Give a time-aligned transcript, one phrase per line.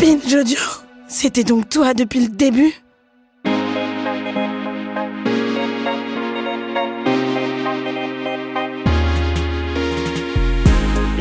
[0.00, 0.58] Binge Audio,
[1.08, 2.72] c'était donc toi depuis le début?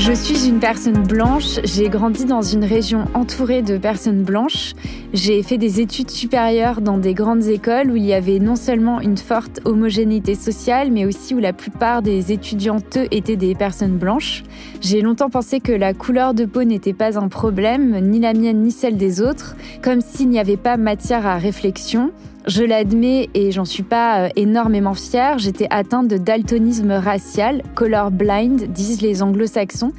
[0.10, 4.74] Je suis une personne blanche, j'ai grandi dans une région entourée de personnes blanches.
[5.14, 9.02] J'ai fait des études supérieures dans des grandes écoles où il y avait non seulement
[9.02, 14.44] une forte homogénéité sociale, mais aussi où la plupart des étudiantes étaient des personnes blanches.
[14.82, 18.64] J'ai longtemps pensé que la couleur de peau n'était pas un problème, ni la mienne
[18.64, 22.10] ni celle des autres, comme s'il n'y avait pas matière à réflexion.
[22.50, 28.10] Je l'admets et j'en suis pas euh, énormément fière, j'étais atteinte de daltonisme racial, color
[28.10, 29.94] blind, disent les anglo-saxons.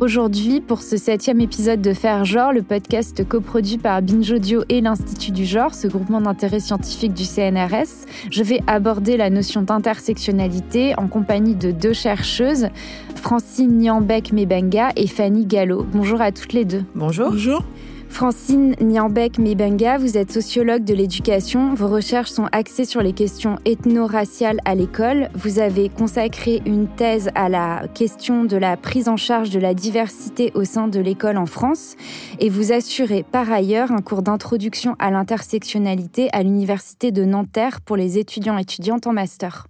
[0.00, 4.82] Aujourd'hui, pour ce septième épisode de Faire Genre, le podcast coproduit par Binge Audio et
[4.82, 10.92] l'Institut du Genre, ce groupement d'intérêt scientifique du CNRS, je vais aborder la notion d'intersectionnalité
[10.98, 12.68] en compagnie de deux chercheuses,
[13.16, 15.86] Francine Niambek-Mebenga et Fanny Gallo.
[15.90, 16.84] Bonjour à toutes les deux.
[16.94, 17.30] Bonjour.
[17.30, 17.64] Bonjour.
[18.14, 21.74] Francine Niambek-Mebenga, vous êtes sociologue de l'éducation.
[21.74, 25.30] Vos recherches sont axées sur les questions ethno-raciales à l'école.
[25.34, 29.74] Vous avez consacré une thèse à la question de la prise en charge de la
[29.74, 31.96] diversité au sein de l'école en France.
[32.38, 37.96] Et vous assurez par ailleurs un cours d'introduction à l'intersectionnalité à l'Université de Nanterre pour
[37.96, 39.66] les étudiants étudiantes en master.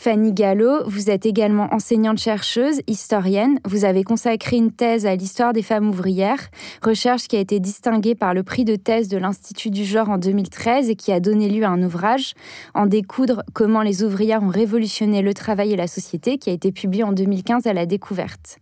[0.00, 3.58] Fanny Gallo, vous êtes également enseignante-chercheuse, historienne.
[3.64, 6.50] Vous avez consacré une thèse à l'histoire des femmes ouvrières,
[6.84, 10.16] recherche qui a été distinguée par le prix de thèse de l'Institut du genre en
[10.16, 12.34] 2013 et qui a donné lieu à un ouvrage,
[12.74, 16.70] En découdre comment les ouvrières ont révolutionné le travail et la société, qui a été
[16.70, 18.58] publié en 2015 à la découverte.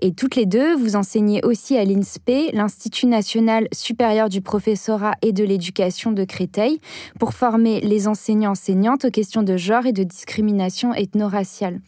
[0.00, 5.30] Et toutes les deux, vous enseignez aussi à l'INSPE, l'Institut national supérieur du professorat et
[5.30, 6.80] de l'éducation de Créteil,
[7.20, 11.80] pour former les enseignants-enseignantes aux questions de genre et de discrimination ethno-raciale.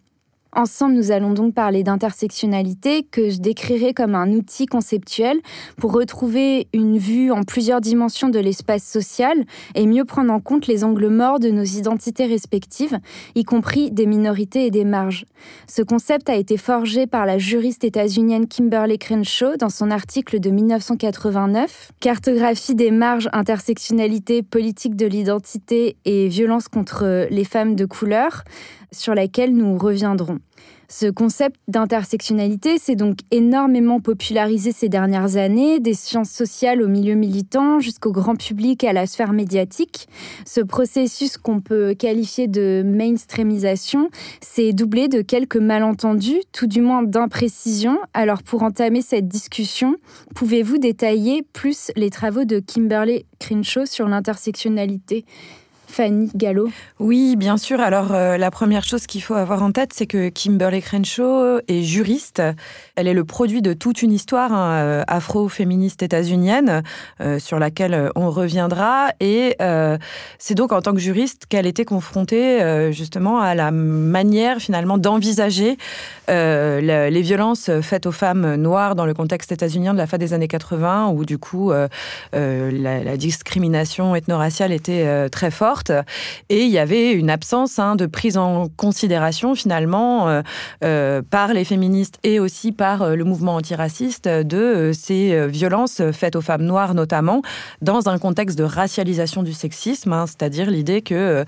[0.57, 5.41] Ensemble, nous allons donc parler d'intersectionnalité que je décrirai comme un outil conceptuel
[5.77, 9.37] pour retrouver une vue en plusieurs dimensions de l'espace social
[9.75, 13.01] et mieux prendre en compte les angles morts de nos identités respectives,
[13.35, 15.25] y compris des minorités et des marges.
[15.67, 20.51] Ce concept a été forgé par la juriste états-unienne Kimberly Crenshaw dans son article de
[20.51, 28.45] 1989, Cartographie des marges, intersectionnalité, politique de l'identité et violence contre les femmes de couleur
[28.93, 30.39] sur laquelle nous reviendrons.
[30.89, 37.15] Ce concept d'intersectionnalité s'est donc énormément popularisé ces dernières années, des sciences sociales au milieu
[37.15, 40.09] militant jusqu'au grand public et à la sphère médiatique.
[40.45, 44.11] Ce processus qu'on peut qualifier de mainstreamisation
[44.41, 47.99] s'est doublé de quelques malentendus, tout du moins d'imprécisions.
[48.13, 49.97] Alors pour entamer cette discussion,
[50.35, 55.25] pouvez-vous détailler plus les travaux de Kimberly Crenshaw sur l'intersectionnalité?
[55.95, 57.81] Fanny Gallo Oui, bien sûr.
[57.81, 61.83] Alors, euh, la première chose qu'il faut avoir en tête, c'est que Kimberly Crenshaw est
[61.83, 62.43] juriste.
[62.97, 66.83] Elle est le produit de toute une histoire hein, euh, afro-féministe états-unienne
[67.21, 69.11] euh, sur laquelle on reviendra.
[69.21, 69.57] Et
[70.39, 75.77] c'est donc en tant que juriste qu'elle était confrontée justement à la manière finalement d'envisager
[76.29, 80.49] les violences faites aux femmes noires dans le contexte états-unien de la fin des années
[80.49, 81.89] 80, où du coup la,
[82.73, 85.84] la discrimination ethno-raciale était très forte.
[86.49, 90.43] Et il y avait une absence hein, de prise en considération finalement euh,
[90.83, 96.37] euh, par les féministes et aussi par euh, le mouvement antiraciste de ces violences faites
[96.37, 97.43] aux femmes noires notamment
[97.83, 101.45] dans un contexte de racialisation du sexisme, hein, c'est-à-dire l'idée que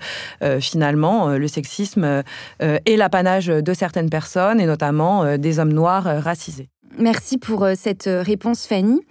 [0.59, 2.23] finalement le sexisme
[2.59, 6.69] est l'apanage de certaines personnes et notamment des hommes noirs racisés.
[6.97, 9.01] Merci pour cette réponse Fanny.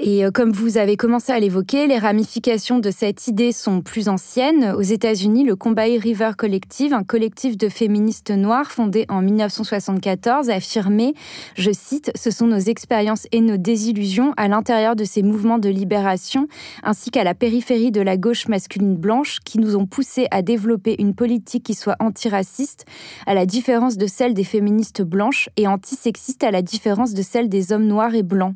[0.00, 4.08] Et euh, comme vous avez commencé à l'évoquer, les ramifications de cette idée sont plus
[4.08, 4.72] anciennes.
[4.76, 10.54] Aux États-Unis, le Combahee River Collective, un collectif de féministes noires fondé en 1974, a
[10.54, 11.14] affirmé,
[11.56, 15.68] je cite, Ce sont nos expériences et nos désillusions à l'intérieur de ces mouvements de
[15.68, 16.46] libération,
[16.84, 20.94] ainsi qu'à la périphérie de la gauche masculine blanche, qui nous ont poussés à développer
[21.00, 22.84] une politique qui soit antiraciste,
[23.26, 27.48] à la différence de celle des féministes blanches, et antisexiste à la différence de celle
[27.48, 28.54] des hommes noirs et blancs.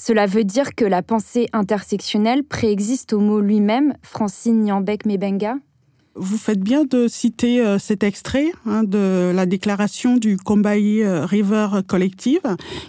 [0.00, 5.56] Cela veut dire que la pensée intersectionnelle préexiste au mot lui-même, Francine Niambek-Mebenga?
[6.14, 11.24] Vous faites bien de citer euh, cet extrait hein, de la déclaration du Combahee euh,
[11.24, 12.42] River Collective,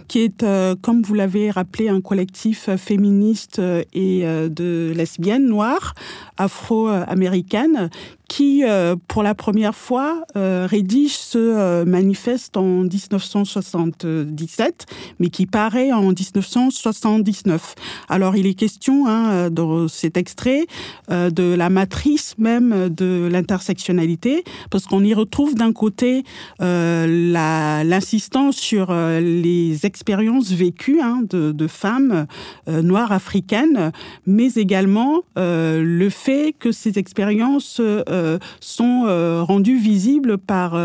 [0.07, 3.61] qui est, euh, comme vous l'avez rappelé, un collectif féministe
[3.93, 5.93] et de lesbiennes noires,
[6.37, 7.89] afro-américaines,
[8.29, 8.63] qui,
[9.07, 14.85] pour la première fois, rédige ce manifeste en 1977,
[15.19, 17.75] mais qui paraît en 1979.
[18.07, 20.67] Alors, il est question, hein, dans cet extrait,
[21.09, 26.23] de la matrice même de l'intersectionnalité, parce qu'on y retrouve d'un côté
[26.59, 32.27] l'insistance sur les expériences vécues hein, de, de, femmes
[32.67, 33.91] noires africaines,
[34.25, 38.03] mais également euh, le fait que ces expériences euh,
[38.59, 40.79] sont euh, rendues visibles par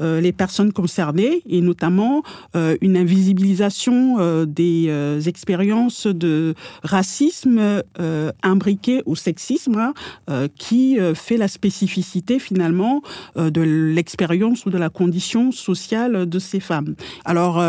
[0.00, 2.22] les personnes concernées et notamment
[2.54, 7.82] une invisibilisation des expériences de racisme
[8.42, 9.92] imbriquées au sexisme
[10.28, 13.02] hein, qui fait la spécificité finalement
[13.36, 16.94] de l'expérience ou de la condition sociale de ces femmes.
[17.24, 17.62] Alors,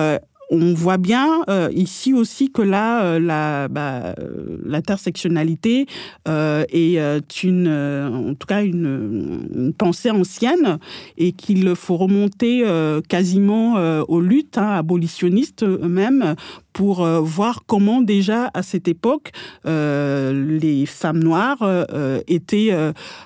[0.53, 5.87] on voit bien euh, ici aussi que là, euh, la, bah, euh, l'intersectionnalité
[6.27, 10.77] est une, en tout cas une, pensée ancienne
[11.17, 12.63] et qu'il faut remonter
[13.07, 13.75] quasiment
[14.07, 16.35] aux luttes hein, abolitionnistes eux-mêmes
[16.73, 19.31] pour euh, voir comment déjà à cette époque
[19.65, 22.71] euh, les femmes noires euh, étaient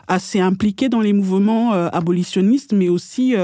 [0.08, 3.36] assez impliquées dans les mouvements abolitionnistes, mais aussi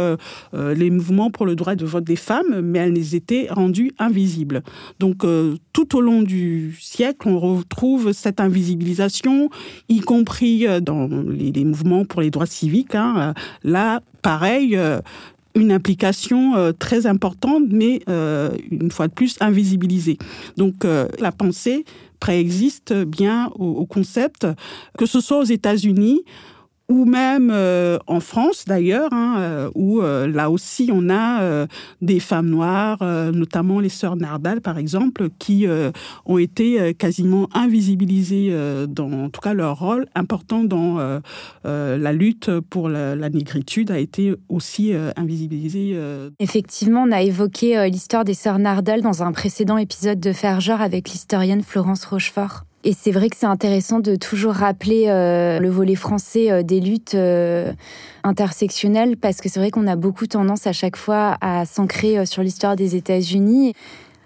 [0.54, 4.64] les mouvements pour le droit de vote des femmes, mais elles les étaient rendues invisibles.
[5.00, 5.26] Donc
[5.74, 9.50] tout au long du siècle, on retrouve cette invisibilisation,
[9.90, 12.96] y compris dans les, mouvements pour les droits civiques.
[12.96, 13.34] Hein.
[13.64, 14.78] Là, pareil,
[15.56, 20.18] une implication euh, très importante, mais euh, une fois de plus invisibilisée.
[20.58, 21.86] Donc euh, la pensée
[22.20, 24.48] préexiste bien au, concept,
[24.98, 26.22] que ce soit aux États-Unis
[26.90, 31.68] ou même euh, en France d'ailleurs, hein, euh, où euh, là aussi on a
[32.02, 33.04] des femmes noires,
[33.34, 35.66] notamment les sœurs Nardal par exemple, qui
[36.26, 38.56] ont été quasiment invisibilisées
[38.88, 41.22] dans, en tout cas leur rôle important dans
[41.64, 45.98] la lutte pour la, la, négritude a été aussi invisibilisé.
[46.40, 50.82] Effectivement, on a évoqué l'histoire des sœurs Nardal dans un précédent épisode de Faire genre
[50.82, 52.66] avec l'historienne Florence Rochefort.
[52.86, 56.82] Et c'est vrai que c'est intéressant de toujours rappeler euh, le volet français euh, des
[56.82, 57.72] luttes euh,
[58.24, 62.44] intersectionnelles parce que c'est vrai qu'on a beaucoup tendance à chaque fois à s'ancrer sur
[62.44, 63.74] l'histoire des États-Unis.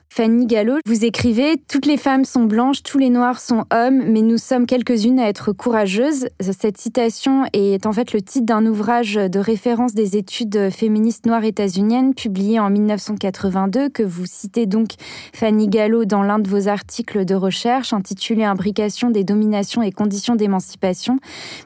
[0.10, 4.22] Fanny Gallo, vous écrivez Toutes les femmes sont blanches, tous les noirs sont hommes, mais
[4.22, 6.28] nous sommes quelques-unes à être courageuses.
[6.40, 11.44] Cette citation est en fait le titre d'un ouvrage de référence des études féministes noires
[11.44, 14.92] états-uniennes publié en 1982 que vous citez donc
[15.34, 20.36] Fanny Gallo dans l'un de vos articles de recherche intitulé Imbrication des dominations et conditions
[20.36, 21.18] d'émancipation,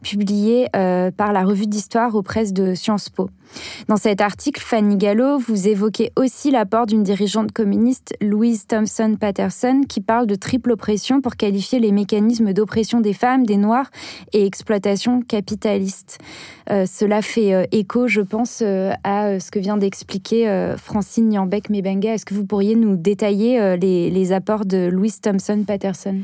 [0.04, 3.30] publié euh, par la revue d'histoire aux presses de Sciences Po.
[3.88, 9.82] Dans cet article, Fanny Gallo, vous évoquez aussi l'apport d'une dirigeante communiste, Louise Thompson Patterson,
[9.88, 13.90] qui parle de triple oppression pour qualifier les mécanismes d'oppression des femmes, des Noirs
[14.34, 16.20] et exploitation capitaliste.
[16.70, 20.32] Euh, cela fait euh, écho, je pense, euh, à ce que vient d'expliquer
[20.78, 22.14] Francine Niambeck-Mebenga.
[22.14, 26.18] Est-ce que vous pourriez nous détailler les, les apports de Louise Thompson Patterson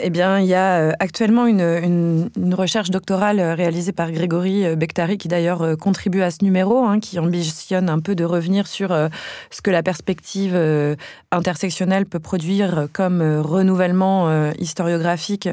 [0.00, 4.74] eh bien, il y a euh, actuellement une, recherche doctorale euh, réalisée par Grégory euh,
[4.74, 8.88] Bektari, qui d'ailleurs contribue à ce numéro, hein, qui ambitionne un peu de revenir sur
[9.50, 10.56] ce que la perspective
[11.30, 15.48] intersectionnelle peut produire comme renouvellement historiographique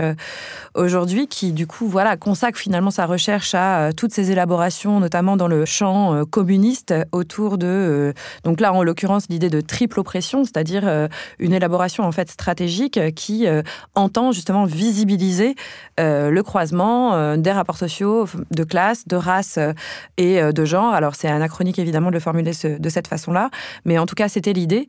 [0.75, 5.47] aujourd'hui, qui du coup, voilà, consacre finalement sa recherche à toutes ces élaborations, notamment dans
[5.47, 8.13] le champ communiste, autour de,
[8.43, 11.09] donc là, en l'occurrence, l'idée de triple oppression, c'est-à-dire
[11.39, 13.45] une élaboration en fait stratégique qui
[13.95, 15.55] entend justement visibiliser
[15.99, 19.73] euh, le croisement euh, des rapports sociaux de classe, de race euh,
[20.17, 20.93] et de genre.
[20.93, 23.49] Alors c'est anachronique évidemment de le formuler de cette façon-là,
[23.85, 24.87] mais en tout cas c'était l'idée.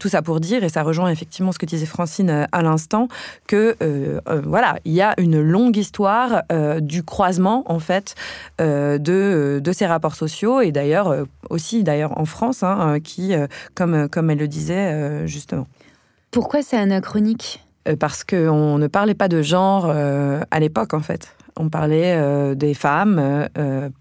[0.00, 3.08] tout ça pour dire, et ça rejoint effectivement ce que disait Francine à l'instant,
[3.46, 3.76] que
[4.44, 6.42] voilà, il y a une longue histoire
[6.80, 8.14] du croisement en fait
[8.58, 11.14] de, de ces rapports sociaux et d'ailleurs
[11.50, 13.34] aussi d'ailleurs en France, hein, qui
[13.74, 15.66] comme comme elle le disait justement.
[16.30, 17.65] Pourquoi c'est anachronique?
[17.94, 21.36] Parce qu'on ne parlait pas de genre euh, à l'époque, en fait.
[21.58, 23.48] On parlait euh, des femmes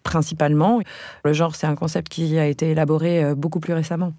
[0.04, 0.82] principalement.
[1.24, 4.14] Le genre, c'est un concept qui a été élaboré beaucoup plus récemment.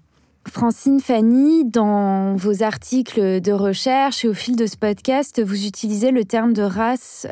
[0.49, 6.11] Francine Fanny, dans vos articles de recherche et au fil de ce podcast, vous utilisez
[6.11, 7.27] le terme de race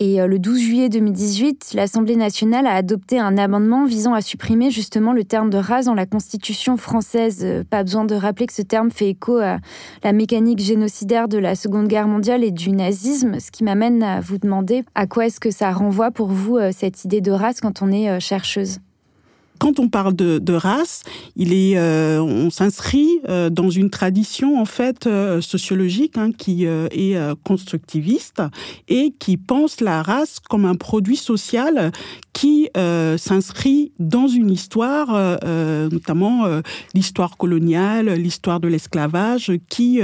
[0.00, 4.70] et euh, le 12 juillet 2018, l'Assemblée nationale a adopté un amendement visant à supprimer
[4.70, 7.42] justement le terme de race dans la Constitution française.
[7.44, 9.58] Euh, pas besoin de rappeler que ce terme fait écho à
[10.02, 14.20] la mécanique génocidaire de la Seconde Guerre mondiale et du nazisme, ce qui m'amène à
[14.20, 17.60] vous demander à quoi est-ce que ça renvoie pour vous euh, cette idée de race
[17.60, 18.78] quand on est chercheuse?
[19.60, 21.02] Quand on parle de, race,
[21.36, 25.08] il est, on s'inscrit dans une tradition en fait
[25.40, 28.42] sociologique hein, qui est constructiviste
[28.88, 31.92] et qui pense la race comme un produit social
[32.40, 32.68] qui
[33.18, 35.40] s'inscrit dans une histoire,
[35.90, 36.46] notamment
[36.94, 40.00] l'histoire coloniale, l'histoire de l'esclavage, qui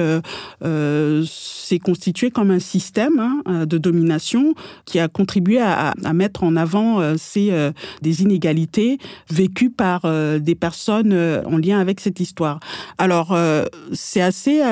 [0.61, 7.01] s'est constitué comme un système hein, de domination qui a contribué à, mettre en avant
[7.01, 8.99] euh, ces euh, des inégalités
[9.31, 11.13] vécues par euh, des personnes
[11.47, 12.61] en lien avec cette histoire.
[12.99, 13.37] Alors
[13.93, 14.63] c'est assez,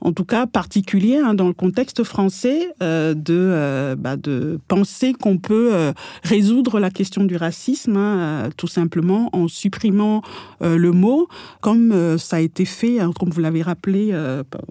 [0.00, 5.92] en tout cas particulier hein, dans le contexte français bah, de penser qu'on peut
[6.22, 10.22] résoudre la question du racisme hein, tout simplement en supprimant
[10.60, 11.28] le mot,
[11.60, 14.12] comme ça a été fait, comme vous l'avez rappelé,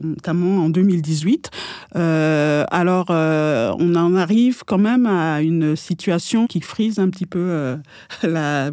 [0.01, 1.49] notamment en 2018.
[1.93, 7.77] alors on en arrive quand même à une situation qui frise un petit peu euh,
[8.23, 8.71] la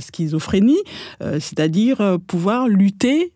[0.00, 0.78] schizophrénie,
[1.22, 3.30] euh, c'est-à-dire euh, pouvoir lutter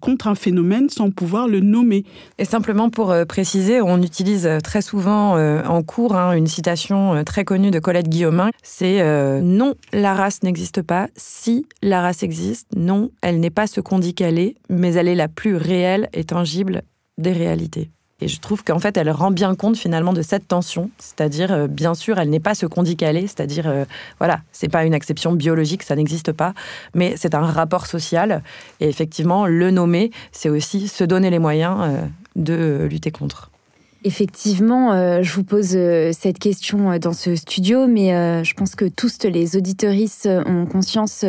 [0.00, 2.04] contre un phénomène sans pouvoir le nommer.
[2.36, 7.70] Et simplement pour préciser, on utilise très souvent en cours hein, une citation très connue
[7.70, 9.02] de Colette Guillaumin, c'est
[9.40, 13.98] non, la race n'existe pas, si la race existe, non, elle n'est pas ce qu'on
[13.98, 16.82] dit qu'elle est, mais elle est la plus réelle et tangible
[17.16, 17.90] des réalités.
[18.20, 20.90] Et je trouve qu'en fait, elle rend bien compte finalement de cette tension.
[20.98, 23.26] C'est-à-dire, euh, bien sûr, elle n'est pas ce qu'on dit qu'elle est.
[23.26, 23.84] C'est-à-dire, euh,
[24.18, 26.54] voilà, c'est pas une acception biologique, ça n'existe pas.
[26.94, 28.42] Mais c'est un rapport social.
[28.80, 32.06] Et effectivement, le nommer, c'est aussi se donner les moyens euh,
[32.36, 33.50] de lutter contre.
[34.06, 38.74] Effectivement, euh, je vous pose euh, cette question euh, dans ce studio, mais je pense
[38.74, 41.24] que tous les auditoristes ont conscience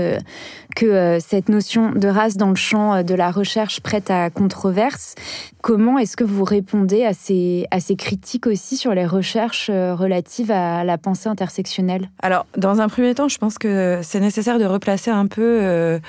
[0.75, 5.15] que cette notion de race dans le champ de la recherche prête à controverse.
[5.61, 10.51] Comment est-ce que vous répondez à ces, à ces critiques aussi sur les recherches relatives
[10.51, 12.09] à la pensée intersectionnelle?
[12.21, 15.99] Alors, dans un premier temps, je pense que c'est nécessaire de replacer un peu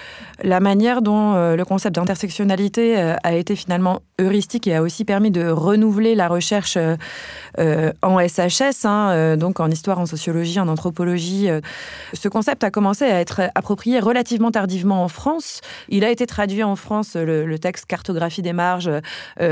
[0.43, 5.47] la manière dont le concept d'intersectionnalité a été finalement heuristique et a aussi permis de
[5.47, 6.97] renouveler la recherche euh,
[7.59, 11.49] euh, en SHS, hein, euh, donc en histoire, en sociologie, en anthropologie.
[12.13, 15.61] ce concept a commencé à être approprié relativement tardivement en France.
[15.91, 18.91] Il a été traduit en France, le, texte Cartographie des marges,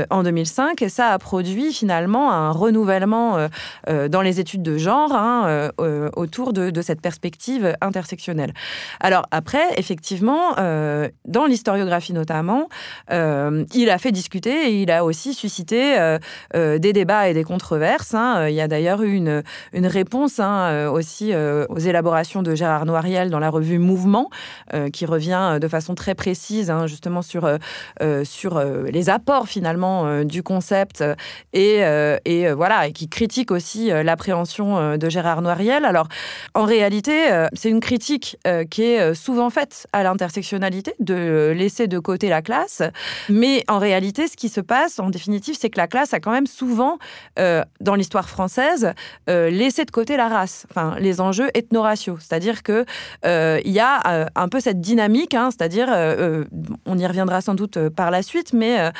[0.09, 3.47] en 2005, et ça a produit finalement un renouvellement
[3.87, 5.69] dans les études de genre hein,
[6.15, 8.53] autour de, cette perspective intersectionnelle.
[8.99, 12.69] Alors après, effectivement, dans l'historiographie notamment,
[13.09, 16.17] il a fait discuter et il a aussi suscité
[16.53, 18.13] des débats et des controverses.
[18.13, 18.45] Hein.
[18.45, 19.43] Euh, il y a d'ailleurs eu une,
[19.73, 24.29] réponse hein, euh, aussi euh, aux élaborations de Gérard Noiriel dans la revue Mouvement,
[24.95, 27.49] qui revient de façon très précise hein, justement sur,
[28.23, 31.03] sur les apports finalement du concept
[31.53, 31.81] et,
[32.25, 35.85] et voilà, et qui critique aussi l'appréhension de Gérard Noiriel.
[35.85, 36.07] Alors,
[36.53, 38.37] en réalité, c'est une critique
[38.69, 42.81] qui est souvent faite à l'intersectionnalité, de laisser de côté la classe.
[43.29, 46.31] Mais en réalité, ce qui se passe, en définitive, c'est que la classe a quand
[46.31, 46.97] même souvent
[47.39, 48.93] euh, dans l'histoire française,
[49.29, 52.17] euh, laisser de côté la race, enfin les enjeux ethno-raciaux.
[52.19, 52.85] C'est-à-dire que
[53.25, 55.87] euh, il y a un peu cette dynamique, hein, c'est-à-dire,
[56.85, 58.91] on y reviendra sans doute par la suite, mais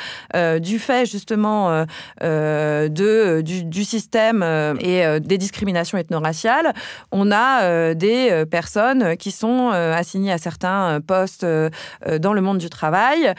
[0.60, 1.86] du fait justement
[2.20, 4.42] de, du, système
[4.80, 6.72] et des discriminations ethno-raciales,
[7.12, 13.32] on a des personnes qui sont assignées à certains postes dans le monde du travail,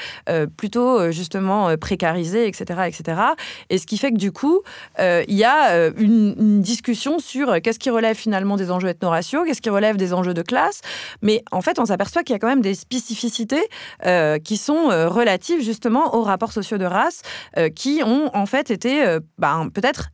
[0.55, 3.21] plutôt justement précarisées, etc., etc.
[3.69, 4.61] Et ce qui fait que du coup,
[4.99, 8.89] euh, il y a euh, une, discussion sur euh, qu'est-ce qui relève finalement des enjeux
[8.89, 10.81] ethno-raciaux, qu'est-ce qui relève des enjeux de classe.
[11.21, 13.63] Mais en fait, on s'aperçoit qu'il y a quand même des spécificités
[14.43, 17.21] qui sont relatives justement aux rapports sociaux de race
[17.75, 20.09] qui ont en fait été ben, peut-être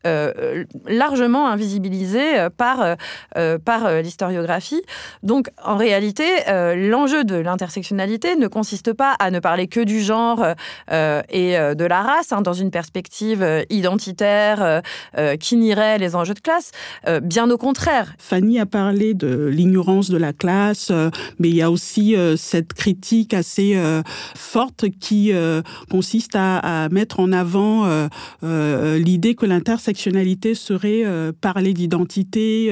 [0.85, 2.95] largement invisibilisés par,
[3.65, 4.81] par l'historiographie.
[5.23, 6.25] Donc, en réalité,
[6.75, 10.45] l'enjeu de l'intersectionnalité ne consiste pas à ne parler que du genre
[10.89, 14.81] et de la race hein, dans une perspective identitaire euh,
[15.17, 16.71] euh, qui nierait les enjeux de classe.
[17.07, 18.15] Euh, bien au contraire.
[18.17, 20.91] Fanny a parlé de l'ignorance de la classe,
[21.39, 22.02] mais il y a aussi
[22.37, 23.77] cette critique assez
[24.35, 25.31] forte qui
[25.89, 28.07] consiste à, mettre en avant
[28.41, 31.03] l'idée que l'intersectionnalité serait
[31.41, 32.71] parler d'identité,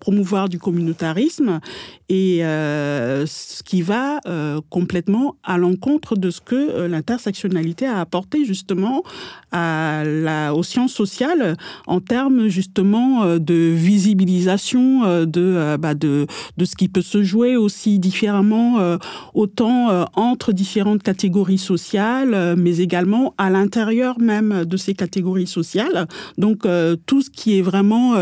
[0.00, 1.60] promouvoir du communautarisme,
[2.08, 4.20] et ce qui va
[4.70, 9.02] complètement à l'encontre de ce que l'intersectionnalité a apporté justement
[9.52, 10.04] à
[10.54, 11.56] aux sciences sociales
[11.86, 17.02] en termes justement euh, de visibilisation euh, de, euh, bah, de, de ce qui peut
[17.02, 18.15] se jouer aussi différemment
[19.34, 26.06] autant entre différentes catégories sociales, mais également à l'intérieur même de ces catégories sociales.
[26.38, 26.66] Donc
[27.06, 28.14] tout ce qui est vraiment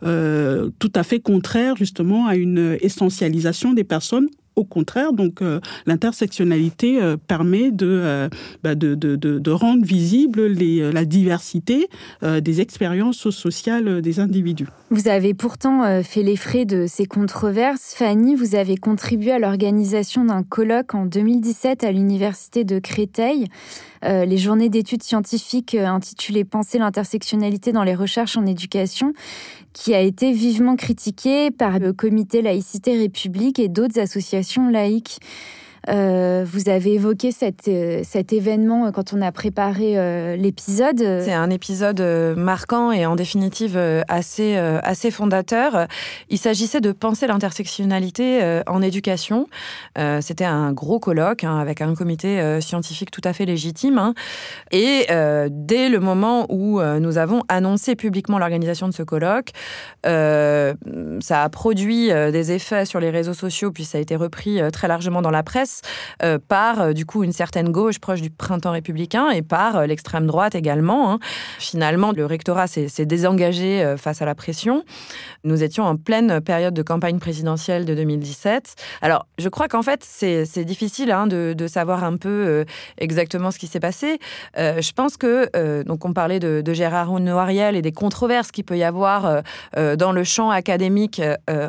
[0.00, 7.00] tout à fait contraire justement à une essentialisation des personnes au contraire, donc euh, l'intersectionnalité
[7.00, 8.28] euh, permet euh,
[8.62, 11.88] bah, de, rendre visible la diversité
[12.22, 14.66] des expériences sociales des individus.
[14.90, 17.94] Vous avez pourtant fait les frais de ces controverses.
[17.94, 23.46] Fanny, vous avez contribué à l'organisation d'un colloque en 2017 à l'Université de Créteil.
[24.02, 29.12] Les journées d'études scientifiques intitulées Penser l'intersectionnalité dans les recherches en éducation
[29.72, 35.18] qui a été vivement critiqué par le comité laïcité république et d'autres associations laïques.
[35.88, 40.98] Euh, vous avez évoqué cet, euh, cet événement quand on a préparé euh, l'épisode.
[40.98, 42.00] C'est un épisode
[42.36, 43.78] marquant et en définitive
[44.08, 45.86] assez, assez fondateur.
[46.28, 49.46] Il s'agissait de penser l'intersectionnalité en éducation.
[50.20, 53.98] C'était un gros colloque hein, avec un comité scientifique tout à fait légitime.
[53.98, 54.14] Hein.
[54.70, 55.06] Et
[55.50, 59.50] dès le moment où nous avons annoncé publiquement l'organisation de ce colloque,
[60.04, 64.88] ça a produit des effets sur les réseaux sociaux, puis ça a été repris très
[64.88, 65.75] largement dans la presse
[66.22, 69.86] euh, par euh, du coup une certaine gauche proche du printemps républicain et par euh,
[69.86, 71.12] l'extrême droite également.
[71.12, 71.18] Hein.
[71.58, 74.84] Finalement, le rectorat s'est désengagé face à la pression.
[75.44, 78.74] Nous étions en pleine période de campagne présidentielle de 2017.
[79.02, 82.64] Alors, je crois qu'en fait, c'est difficile hein, de, savoir un peu
[82.98, 84.18] exactement ce qui s'est passé.
[84.56, 88.84] je pense que, donc on parlait de, Gérard Noiriel et des controverses qu'il peut y
[88.84, 89.42] avoir
[89.74, 91.20] dans le champ académique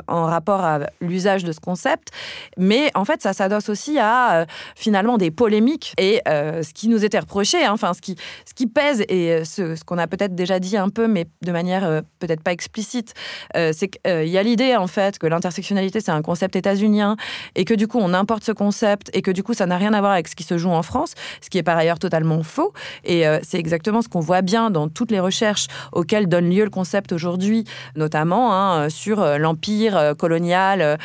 [0.08, 2.10] en rapport à l'usage de ce concept,
[2.58, 6.88] mais en fait, ça s'adosse aussi à euh, finalement des polémiques et euh, ce qui
[6.88, 10.08] nous était reproché, hein, enfin ce qui, ce qui pèse et euh, ce, qu'on a
[10.08, 13.14] peut-être déjà dit un peu, mais de manière peut-être pas explicite,
[13.54, 17.16] c'est qu'il y a l'idée en fait que l'intersectionnalité c'est un concept états-unien
[17.56, 19.94] et que du coup on importe ce concept et que du coup ça n'a rien
[19.94, 22.44] à voir avec ce qui se joue en France, ce qui est par ailleurs totalement
[22.44, 22.74] faux.
[23.04, 26.70] Et c'est exactement ce qu'on voit bien dans toutes les recherches auxquelles donne lieu le
[26.70, 27.64] concept aujourd'hui,
[27.96, 30.98] notamment hein, sur l'empire colonial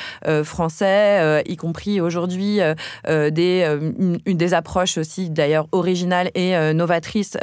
[0.44, 2.61] français, y compris aujourd'hui
[3.07, 7.37] des, euh, une, des approches aussi d'ailleurs originales et euh, novatrices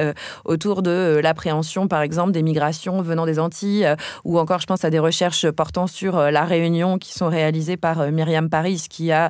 [0.46, 4.90] autour de l'appréhension, par exemple, des migrations venant des Antilles, ou encore, je pense à
[4.90, 9.30] des recherches portant sur la Réunion qui sont réalisées par Myriam Paris, qui a,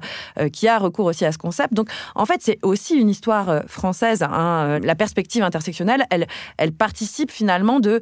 [0.52, 1.74] qui a recours aussi à ce concept.
[1.74, 4.24] Donc, en fait, c'est aussi une histoire française.
[4.24, 4.80] Hein.
[4.82, 8.02] La perspective intersectionnelle, elle, elle participe finalement de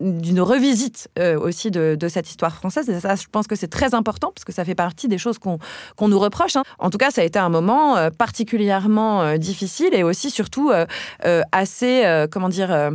[0.00, 2.88] d'une revisite aussi de, cette histoire française.
[2.88, 5.38] Et ça, je pense que c'est très important parce que ça fait partie des choses
[5.38, 5.58] qu'on
[5.96, 6.56] qu'on nous reproche.
[6.56, 6.62] Hein.
[6.78, 10.72] En tout cas, ça a été un moment euh, particulièrement euh, difficile et aussi surtout
[10.72, 12.90] euh, assez, comment dire,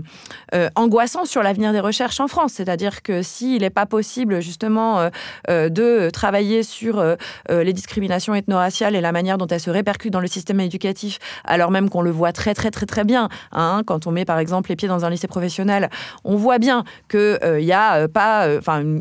[0.76, 2.54] angoissant sur l'avenir des recherches en France.
[2.54, 5.10] C'est-à-dire que s'il n'est pas possible justement
[5.48, 7.04] de travailler sur
[7.50, 11.72] les discriminations ethno-raciales et la manière dont elles se répercutent dans le système éducatif, alors
[11.72, 14.70] même qu'on le voit très très très très bien, hein, quand on met par exemple
[14.70, 15.90] les pieds dans un lycée professionnel,
[16.24, 18.48] on voit bien qu'il n'y a pas,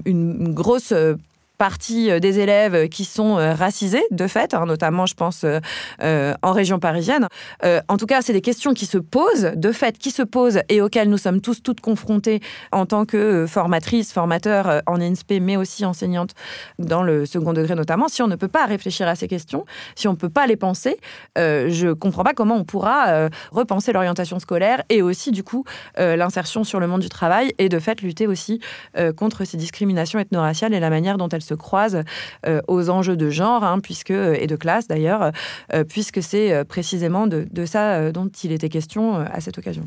[0.04, 0.92] une grosse
[1.58, 6.34] partie euh, des élèves qui sont euh, racisés, de fait, hein, notamment, je pense, euh,
[6.42, 7.28] en région parisienne.
[7.88, 10.80] en tout cas, c'est des questions qui se posent, de fait, qui se posent et
[10.80, 12.40] auxquelles nous sommes tous toutes confrontés
[12.72, 16.32] en tant que formatrices, formateurs en INSPE, mais aussi enseignantes
[16.78, 18.08] dans le second degré notamment.
[18.08, 19.64] Si on ne peut pas réfléchir à ces questions,
[19.94, 20.98] si on ne peut pas les penser,
[21.36, 25.64] je ne comprends pas comment on pourra repenser l'orientation scolaire et aussi, du coup,
[25.96, 28.60] l'insertion sur le monde du travail et, de fait, lutter aussi
[29.16, 32.02] contre ces discriminations ethno-raciales et la manière dont elles se croisent
[32.46, 35.30] euh, aux enjeux de genre, hein, puisque, euh, et de classe d'ailleurs,
[35.72, 39.84] euh, puisque c'est précisément de, ça dont il était question à cette occasion.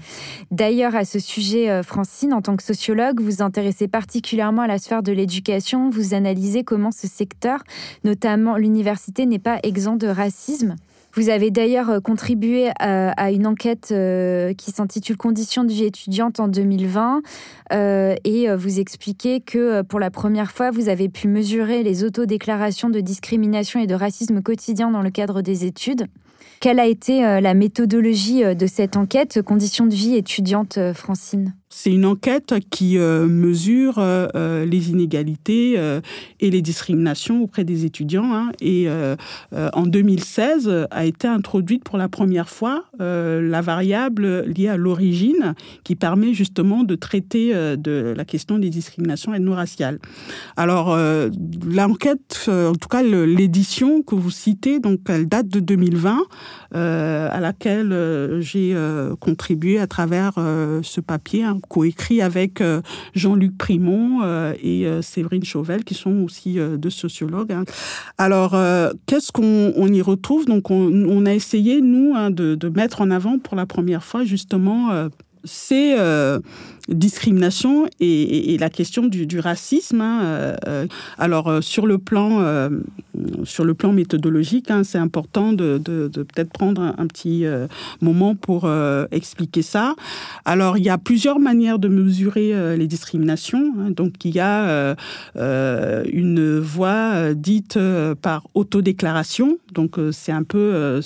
[0.52, 5.04] D'ailleurs, à ce sujet, Francine, en tant que sociologue, vous intéressez particulièrement à la sphère
[5.04, 5.90] de l'éducation.
[5.90, 7.60] Vous analysez comment ce secteur,
[8.04, 10.76] notamment l'université, n'est pas exempt de racisme.
[11.18, 16.40] Vous avez d'ailleurs euh, contribué à, une enquête euh, qui s'intitule Conditions de vie étudiante
[16.40, 17.24] en 2020
[17.74, 22.92] euh, et vous expliquez que pour la première fois, vous avez pu mesurer les autodéclarations
[22.92, 26.06] de discrimination et de racisme quotidien dans le cadre des études.
[26.60, 31.54] Quelle a été la méthodologie de cette enquête Conditions de vie étudiante, Francine?
[31.70, 35.78] C'est une enquête qui euh, mesure euh, euh, les inégalités
[36.40, 38.34] et les discriminations auprès des étudiants.
[38.34, 38.52] Hein.
[38.62, 38.88] et
[39.52, 45.96] en 2016 a été introduite pour la première fois la variable liée à l'origine qui
[45.96, 50.00] permet justement de traiter de la question des discriminations ethno-raciales.
[50.56, 50.98] Alors
[51.66, 56.20] l'enquête, en tout cas l'édition que vous citez, donc elle date de 2020,
[56.72, 58.76] à laquelle j'ai
[59.20, 62.62] contribué à travers ce papier, coécrit avec
[63.14, 67.52] Jean-Luc Primon et Séverine Chauvel, qui sont aussi deux sociologues.
[67.52, 67.66] Hein.
[68.18, 68.56] Alors,
[69.06, 70.46] qu'est-ce qu'on y retrouve?
[70.46, 75.10] Donc, on, a essayé, nous, hein, de, mettre en avant pour la première fois, justement,
[75.48, 75.96] ces
[76.88, 80.02] discrimination et, la question du, racisme.
[80.02, 82.18] Hein, euh, euh, alors euh, sur le plan
[83.44, 87.46] sur le plan méthodologique, hein, c'est important de, peut-être prendre un, petit
[88.02, 88.70] moment pour
[89.12, 89.96] expliquer ça.
[90.46, 93.74] Alors il y a plusieurs manières de mesurer les discriminations.
[93.80, 93.92] Hein.
[93.92, 94.96] donc il y a
[95.36, 97.80] une voie dite
[98.22, 99.58] par autodéclaration.
[99.74, 101.02] Donc c'est un peu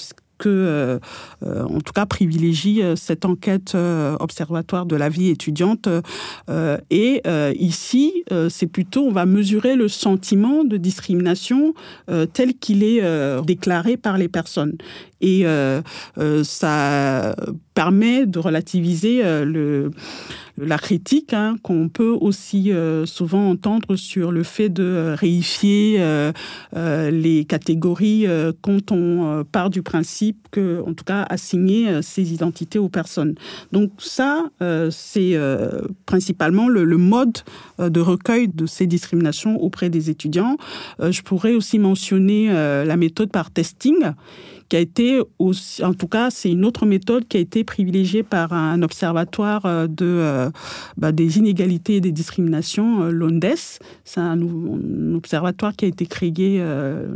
[0.50, 1.00] euh,
[1.44, 3.76] euh, en tout cas, privilégie euh, cette enquête
[4.20, 5.88] observatoire de la vie étudiante.
[6.90, 7.22] et
[7.56, 11.74] ici, c'est plutôt, on va mesurer le sentiment de discrimination
[12.34, 13.02] tel qu'il est
[13.44, 14.78] déclaré par les personnes.
[15.22, 15.46] Et
[16.44, 17.36] ça
[17.74, 19.92] permet de relativiser le
[20.58, 25.98] la critique hein, qu'on peut aussi euh, souvent entendre sur le fait de euh, réifier
[26.00, 26.32] euh,
[27.12, 28.26] les catégories
[28.62, 33.36] quand on part du principe que, en tout cas, assigner ces identités aux personnes.
[33.72, 34.46] Donc ça,
[34.92, 35.38] c'est
[36.06, 37.40] principalement le, le, mode
[37.80, 40.58] de recueil de ces discriminations auprès des étudiants.
[41.00, 43.98] je pourrais aussi mentionner la méthode par testing
[44.72, 48.24] qui a été aussi, en tout cas, c'est une autre méthode qui a été privilégiée
[48.24, 50.50] par un observatoire euh, de, euh,
[50.96, 53.82] bah, des inégalités et des discriminations, euh, l'ONDES.
[54.06, 54.40] C'est un,
[55.14, 56.64] observatoire qui a été créé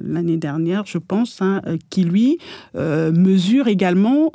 [0.04, 2.38] l'année dernière, je pense, hein, qui lui
[2.76, 4.32] mesure également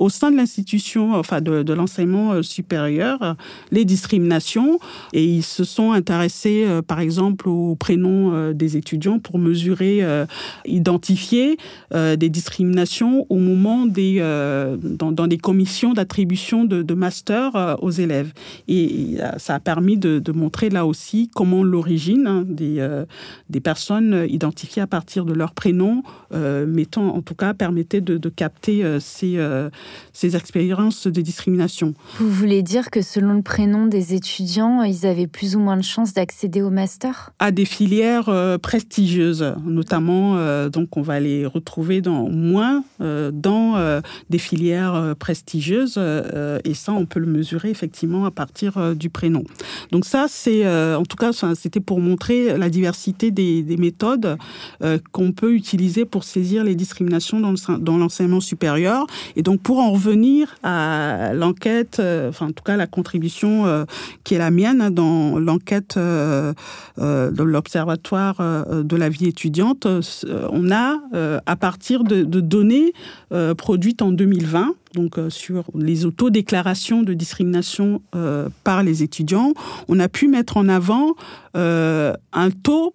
[0.00, 3.36] au sein de l'institution, enfin de, l'enseignement euh, supérieur,
[3.70, 4.80] les discriminations.
[5.12, 10.00] Et ils se sont intéressés, euh, par exemple, aux prénoms euh, des étudiants pour mesurer,
[10.64, 11.58] identifier
[11.92, 14.20] des discriminations au moment des,
[14.82, 18.32] dans, des commissions d'attribution de, de, master aux élèves.
[18.68, 22.86] Et ça a permis de, montrer là aussi comment l'origine hein, des,
[23.50, 28.98] des personnes identifiées à partir de leur prénom, mettant en tout cas, permettait de, capter
[29.00, 29.38] ces
[30.12, 31.94] ces expériences de discrimination.
[32.18, 35.82] Vous voulez dire que selon le prénom des étudiants, ils avaient plus ou moins de
[35.82, 37.32] chances d'accéder au master?
[37.38, 43.30] À des filières euh, prestigieuses, notamment, euh, donc on va les retrouver dans moins euh,
[43.32, 44.00] dans
[44.30, 45.98] des filières prestigieuses,
[46.64, 49.44] et ça on peut le mesurer effectivement à partir du prénom.
[49.90, 54.36] Donc ça c'est, en tout cas, c'était pour montrer la diversité des, des méthodes
[55.12, 60.56] qu'on peut utiliser pour saisir les discriminations dans l'enseignement supérieur, et donc pour en revenir
[60.62, 63.84] à l'enquête, euh, enfin en tout cas la contribution euh,
[64.24, 66.52] qui est la mienne hein, dans l'enquête euh,
[66.98, 69.86] de l'Observatoire de la vie étudiante,
[70.26, 70.98] on a,
[71.46, 72.92] à partir de, données
[73.56, 78.02] produites en 2020, donc sur les autodéclarations de discrimination
[78.64, 79.54] par les étudiants,
[79.88, 81.14] on a pu mettre en avant
[81.54, 82.94] un taux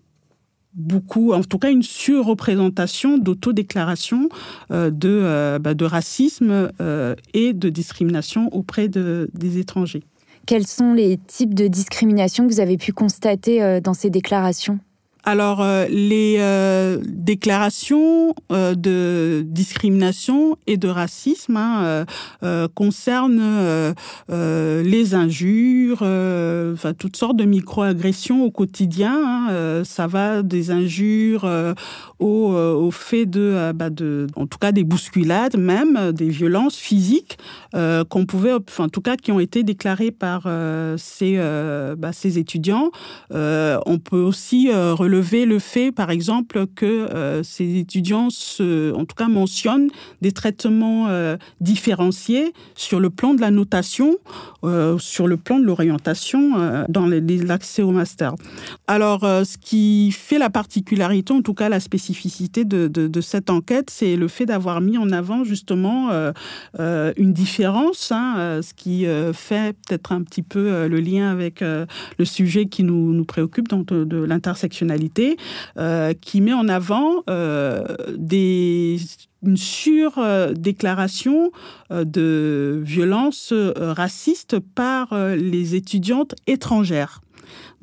[0.75, 4.29] beaucoup, en tout cas une surreprésentation d'autodéclaration
[4.71, 10.03] euh, de, euh, bah, de racisme euh, et de discrimination auprès de, des étrangers.
[10.45, 14.79] Quels sont les types de discrimination que vous avez pu constater dans ces déclarations?
[15.27, 22.05] Alors, les euh, déclarations euh, de discrimination et de racisme hein,
[22.75, 23.95] concernent
[24.29, 29.35] les injures, enfin toutes sortes de micro-agressions au quotidien.
[29.49, 31.47] Hein, ça va des injures
[32.19, 37.38] au, au, fait de, bah de, en tout cas, des bousculades, même des violences physiques
[37.73, 40.47] qu'on pouvait, en tout cas, qui ont été déclarées par
[40.97, 41.38] ces,
[41.97, 42.91] bah, ces étudiants.
[43.31, 49.15] on peut aussi relever le fait, par exemple, que euh, ces étudiants, se, en tout
[49.15, 49.89] cas, mentionnent
[50.21, 54.15] des traitements euh, différenciés sur le plan de la notation,
[54.63, 58.36] euh, sur le plan de l'orientation dans l'accès au master.
[58.88, 64.15] Alors, ce qui fait la particularité, en tout cas la spécificité de, cette enquête, c'est
[64.15, 66.10] le fait d'avoir mis en avant justement
[66.78, 72.65] une différence, hein, ce qui fait peut-être un petit peu le lien avec le sujet
[72.65, 75.38] qui nous, préoccupe, donc de l'intersectionnalité.
[75.78, 77.84] Euh, qui met en avant euh,
[79.43, 81.52] une sur-déclaration
[81.91, 87.21] euh, de violences racistes par les étudiantes étrangères.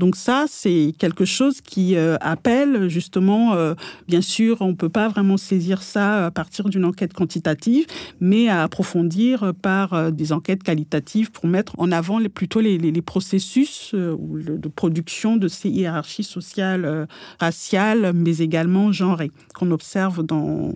[0.03, 3.75] Donc ça, c'est quelque chose qui euh, appelle justement, euh,
[4.09, 7.87] bien sûr, on ne peut pas vraiment saisir ça à partir d'une enquête quantitative,
[8.19, 13.95] mais à approfondir par euh, des enquêtes qualitatives pour mettre en avant plutôt les, processus
[13.95, 17.07] de production de ces hiérarchies sociales,
[17.39, 20.73] raciales, mais également genrées qu'on observe dans,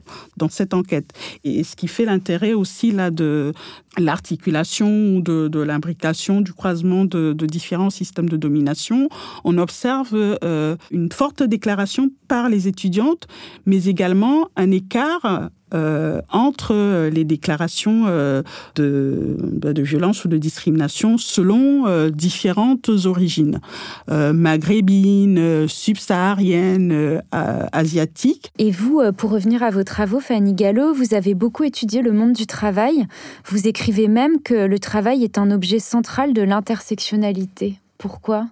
[0.51, 1.12] cette enquête.
[1.43, 3.53] Et ce qui fait l'intérêt aussi là de
[3.99, 9.09] l'articulation ou de, de l'imbrication, du croisement de différents systèmes de domination,
[9.44, 13.26] on observe euh, une forte déclaration par les étudiantes,
[13.64, 18.42] mais également un écart euh, entre les déclarations euh,
[18.76, 23.61] de, bah, de, violence ou de discrimination selon différentes origines,
[24.09, 28.52] maghrébines, subsahariennes, asiatiques.
[28.59, 32.33] Et vous, pour revenir à vos travaux, Fanny Gallo, vous avez beaucoup étudié le monde
[32.33, 33.07] du travail.
[33.46, 37.79] Vous écrivez même que le travail est un objet central de l'intersectionnalité.
[37.98, 38.46] Pourquoi?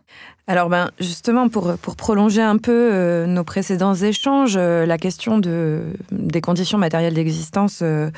[0.46, 5.38] Alors ben justement pour, pour prolonger un peu euh, nos précédents échanges, euh, la question
[5.38, 8.10] de, des conditions matérielles d'existence euh,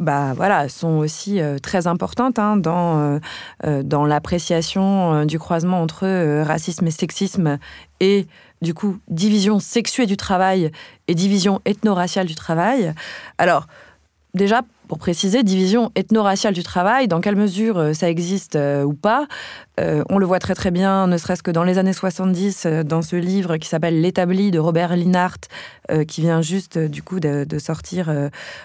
[0.00, 3.18] bah voilà sont aussi très importantes hein, dans
[3.64, 7.58] dans l'appréciation du croisement entre racisme et sexisme
[7.98, 8.26] et
[8.62, 10.70] du coup division sexuée du travail
[11.08, 12.94] et division ethno-raciale du travail.
[13.38, 13.66] Alors
[14.34, 19.26] déjà pour préciser, division ethno-raciale du travail, dans quelle mesure ça existe ou pas,
[19.78, 22.82] euh, on le voit très très bien, ne serait-ce que dans les années 70, euh,
[22.82, 25.38] dans ce livre qui s'appelle L'établi de Robert Linhart,
[25.90, 28.10] euh, qui vient juste du coup de, sortir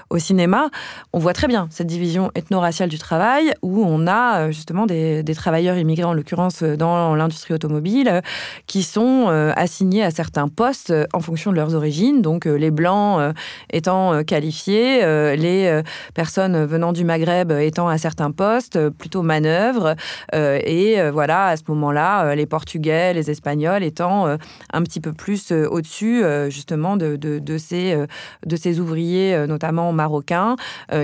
[0.09, 0.69] au cinéma.
[1.13, 5.77] On voit très bien cette division ethno-raciale du travail, où on a justement des, travailleurs
[5.77, 8.21] immigrés, en l'occurrence dans l'industrie automobile,
[8.67, 12.21] qui sont assignés à certains postes en fonction de leurs origines.
[12.21, 13.33] Donc les blancs
[13.71, 14.99] étant qualifiés,
[15.35, 15.81] les
[16.13, 19.95] personnes venant du Maghreb étant à certains postes, plutôt manœuvres,
[20.33, 24.37] et euh, voilà, à ce moment-là, euh, les Portugais, les Espagnols étant euh,
[24.71, 27.97] un petit peu plus au-dessus, justement, de, de, ces,
[28.45, 30.55] de ces ouvriers, notamment marocains,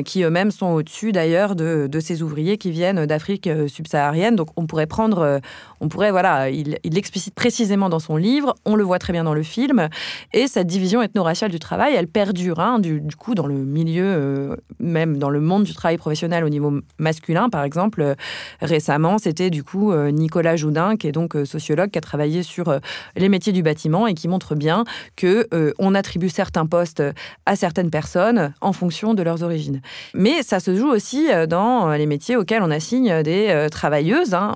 [0.05, 4.35] qui eux-mêmes sont au-dessus, d'ailleurs, de, de, ces ouvriers qui viennent d'Afrique subsaharienne.
[4.35, 5.39] Donc, on pourrait prendre,
[5.81, 9.33] on pourrait, voilà, il, l'explicite précisément dans son livre, on le voit très bien dans
[9.33, 9.89] le film,
[10.33, 15.17] et cette division ethno-raciale du travail, elle perdure, hein, du, coup, dans le milieu, même
[15.17, 18.15] dans le monde du travail professionnel au niveau masculin, par exemple,
[18.61, 22.43] récemment, c'était du coup euh, Nicolas Joudin, qui est donc euh, sociologue, qui a travaillé
[22.43, 22.79] sur euh,
[23.15, 24.83] les métiers du bâtiment et qui montre bien
[25.15, 27.03] que on attribue certains postes
[27.45, 29.81] à certaines personnes en fonction de leurs origines.
[30.13, 34.53] Mais ça se joue aussi dans les métiers auxquels on assigne des travailleuses, hein,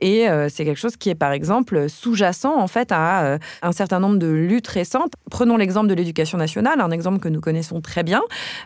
[0.00, 4.16] et c'est quelque chose qui est par exemple sous-jacent en fait à un certain nombre
[4.16, 5.12] de luttes récentes.
[5.30, 8.22] Prenons l'exemple de l'éducation nationale, un exemple que nous connaissons très bien,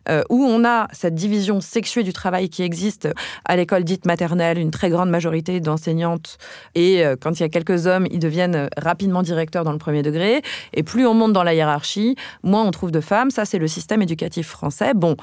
[0.08, 3.08] où on a cette division sexuée du travail qui existe
[3.44, 6.36] à l'école dite maternelle, une très grande majorité dans enseignantes.
[6.74, 9.78] Et euh, quand il y a quelques hommes, ils deviennent euh, rapidement directeurs dans le
[9.78, 10.42] premier degré.
[10.74, 13.30] Et plus on monte dans la hiérarchie, moins on trouve de femmes.
[13.30, 14.92] Ça, c'est le système éducatif français.
[14.94, 15.16] Bon,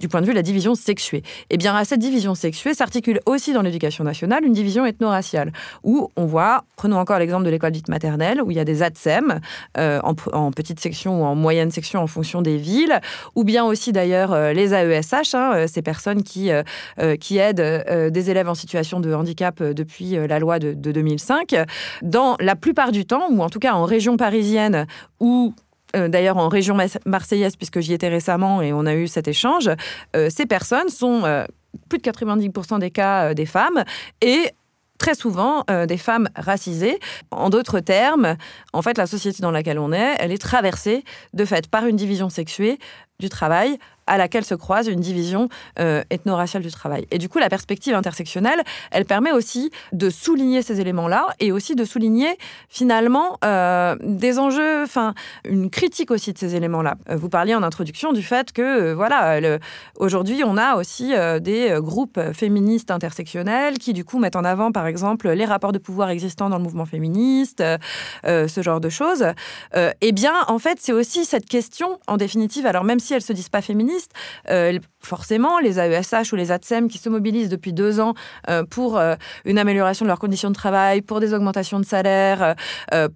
[0.00, 1.22] du point de vue de la division sexuée.
[1.48, 5.52] Eh bien, à cette division sexuée s'articule aussi dans l'éducation nationale une division ethno-raciale,
[5.84, 8.82] où on voit, prenons encore l'exemple de l'école dite maternelle, où il y a des
[8.82, 9.40] ATSEM
[9.78, 13.00] euh, en, petite section ou en moyenne section en fonction des villes,
[13.34, 18.48] ou bien aussi d'ailleurs euh, les AESH, hein, euh, ces personnes qui, aident des élèves
[18.48, 21.54] en situation de handicap depuis la loi de, de 2005.
[22.02, 24.86] Dans la plupart du temps, ou en tout cas en région parisienne,
[25.20, 25.54] où
[26.08, 29.70] d'ailleurs en région marseillaise, puisque j'y étais récemment et on a eu cet échange,
[30.14, 31.44] euh, ces personnes sont euh,
[31.88, 33.84] plus de 90% des cas des femmes
[34.20, 34.50] et
[34.98, 36.98] très souvent des femmes racisées.
[37.30, 38.36] En d'autres termes,
[38.72, 41.04] en fait, la société dans laquelle on est, elle est traversée
[41.34, 42.78] de fait par une division sexuée
[43.18, 45.48] du travail à laquelle se croise une division
[45.78, 47.06] euh, ethno-raciale du travail.
[47.10, 51.74] Et du coup, la perspective intersectionnelle, elle permet aussi de souligner ces éléments-là et aussi
[51.74, 56.96] de souligner finalement euh, des enjeux, enfin une critique aussi de ces éléments-là.
[57.10, 59.40] Euh, vous parliez en introduction du fait que voilà,
[59.98, 64.86] aujourd'hui, on a aussi des groupes féministes intersectionnels qui du coup mettent en avant, par
[64.86, 67.62] exemple, les rapports de pouvoir existants dans le mouvement féministe,
[68.24, 69.24] ce genre de choses.
[69.74, 73.32] eh bien, en fait, c'est aussi cette question, en définitive, alors même si elles se
[73.32, 74.12] disent pas féministes
[74.50, 78.14] euh, forcément, les AESH ou les ATSEM qui se mobilisent depuis deux ans
[78.50, 79.14] euh, pour euh,
[79.44, 82.54] une amélioration de leurs conditions de travail, pour des augmentations de salaire,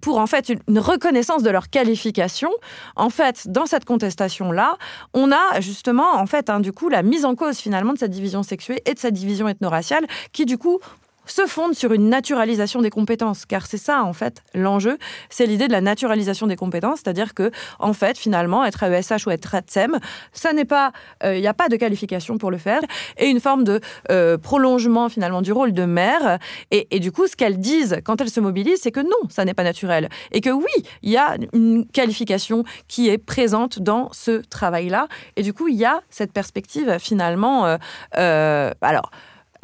[0.01, 2.49] pour en fait une, reconnaissance de leur qualification.
[2.95, 4.77] En fait, dans cette contestation-là,
[5.13, 8.11] on a justement, en fait, hein, du coup, la mise en cause finalement de cette
[8.11, 10.79] division sexuée et de cette division ethno-raciale qui, du coup,
[11.25, 14.97] se fonde sur une naturalisation des compétences, car c'est ça en fait l'enjeu,
[15.29, 19.31] c'est l'idée de la naturalisation des compétences, c'est-à-dire que en fait finalement être AESH ou
[19.31, 19.99] être ATSEM,
[20.33, 20.91] ça n'est pas,
[21.23, 22.81] euh, il n'y a pas de qualification pour le faire,
[23.17, 26.39] et une forme de euh, prolongement finalement du rôle de mère,
[26.71, 29.53] et, du coup ce qu'elles disent quand elles se mobilisent, c'est que non, ça n'est
[29.53, 30.65] pas naturel, et que oui,
[31.03, 35.75] il y a une qualification qui est présente dans ce travail-là, et du coup il
[35.75, 37.77] y a cette perspective finalement,
[38.17, 39.11] euh, alors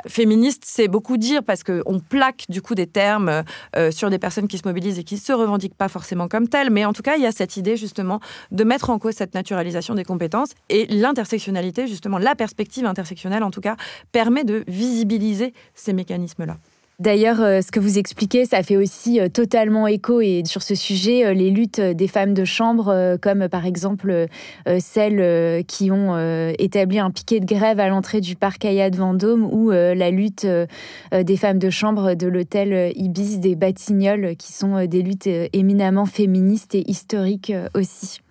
[0.05, 3.43] féministe, c'est beaucoup dire parce qu'on plaque du coup des termes
[3.75, 6.69] euh, sur des personnes qui se mobilisent et qui se revendiquent pas forcément comme telles.
[6.69, 8.19] Mais en tout cas, il y a cette idée justement
[8.51, 13.51] de mettre en cause cette naturalisation des compétences et l'intersectionnalité, justement, la perspective intersectionnelle en
[13.51, 13.75] tout cas,
[14.11, 16.57] permet de visibiliser ces mécanismes-là.
[16.99, 20.73] D'ailleurs, euh, ce que vous expliquez, ça fait aussi euh, totalement écho et sur ce
[20.73, 24.27] sujet, euh, les luttes des femmes de chambre, comme par exemple
[24.79, 26.17] celles qui ont
[26.57, 30.47] établi un piquet de grève à l'entrée du parc Ayad Vendôme ou la lutte
[31.11, 36.75] des femmes de chambre de l'hôtel Ibis des Batignolles, qui sont des luttes éminemment féministes
[36.75, 38.21] et historiques aussi.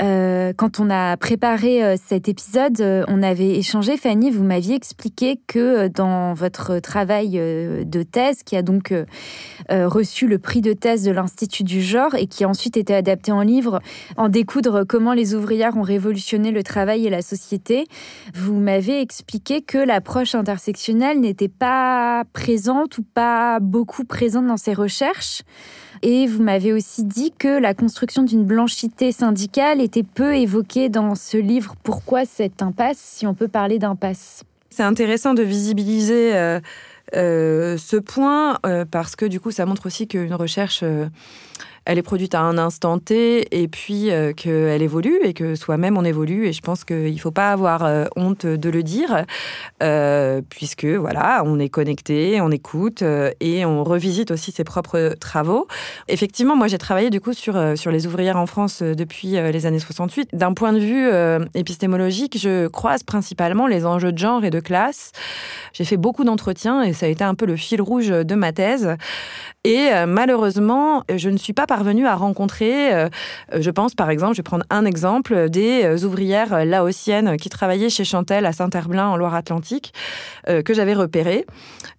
[0.00, 4.74] Euh, quand on a préparé euh, cet épisode, euh, on avait échangé, Fanny, vous m'aviez
[4.74, 8.92] expliqué que dans votre travail de thèse, qui a donc
[9.70, 13.32] reçu le prix de thèse de l'Institut du genre et qui a ensuite été adapté
[13.32, 13.80] en livre,
[14.16, 17.84] en découdre comment les ouvrières ont révolutionné le travail et la société,
[18.34, 24.74] vous m'avez expliqué que l'approche intersectionnelle n'était pas présente ou pas beaucoup présente dans ces
[24.74, 25.42] recherches.
[26.02, 31.14] Et vous m'avez aussi dit que la construction d'une blanchité syndicale était peu évoquée dans
[31.14, 31.74] ce livre.
[31.82, 34.44] Pourquoi cette impasse, si on peut parler d'impasse?
[34.70, 36.60] C'est intéressant de visibiliser euh,
[37.14, 40.84] euh, ce point euh, parce que du coup, ça montre aussi qu'une recherche
[41.86, 45.96] elle est produite à un instant T et puis euh, qu'elle évolue et que soi-même
[45.96, 46.46] on évolue.
[46.46, 49.24] Et je pense qu'il ne faut pas avoir euh, honte de le dire,
[49.82, 53.02] euh, puisque voilà, on est connecté, on écoute
[53.40, 55.68] et on revisite aussi ses propres travaux.
[56.08, 59.78] Effectivement, moi j'ai travaillé du coup sur, sur les ouvrières en France depuis les années
[59.78, 60.30] 68.
[60.32, 61.08] D'un point de vue
[61.54, 65.12] épistémologique, je croise principalement les enjeux de genre et de classe.
[65.72, 68.52] J'ai fait beaucoup d'entretiens et ça a été un peu le fil rouge de ma
[68.52, 68.96] thèse.
[69.62, 71.66] Et malheureusement, je ne suis pas
[72.06, 73.08] à rencontrer, euh,
[73.58, 77.90] je pense par exemple, je vais prendre un exemple, des euh, ouvrières laotiennes qui travaillaient
[77.90, 79.92] chez Chantel à Saint-Herblain en Loire-Atlantique,
[80.48, 81.46] euh, que j'avais repérées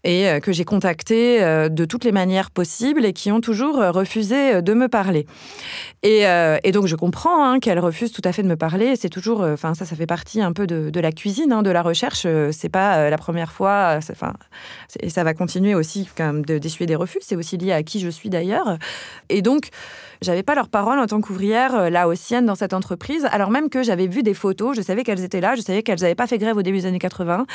[0.04, 4.74] et que j'ai contactées de toutes les manières possibles et qui ont toujours refusé de
[4.74, 5.26] me parler.
[6.04, 6.24] Et,
[6.72, 8.96] donc je comprends hein, qu'elles refusent tout à fait de me parler.
[8.96, 11.82] C'est toujours, enfin ça, ça fait partie un peu de, la cuisine, hein, de la
[11.82, 12.26] recherche.
[12.52, 14.00] C'est pas la première fois.
[14.12, 14.34] Enfin,
[15.02, 17.20] et ça va continuer aussi quand même de d'essuyer des refus.
[17.22, 18.78] C'est aussi lié à qui je suis d'ailleurs.
[19.28, 19.66] Et donc
[20.21, 23.84] j'avais pas leur parole en tant qu'ouvrière euh, laotienne dans cette entreprise, alors même que
[23.84, 26.38] j'avais vu des photos, je savais qu'elles étaient là, je savais qu'elles n'avaient pas fait
[26.38, 27.45] grève au début des années 80,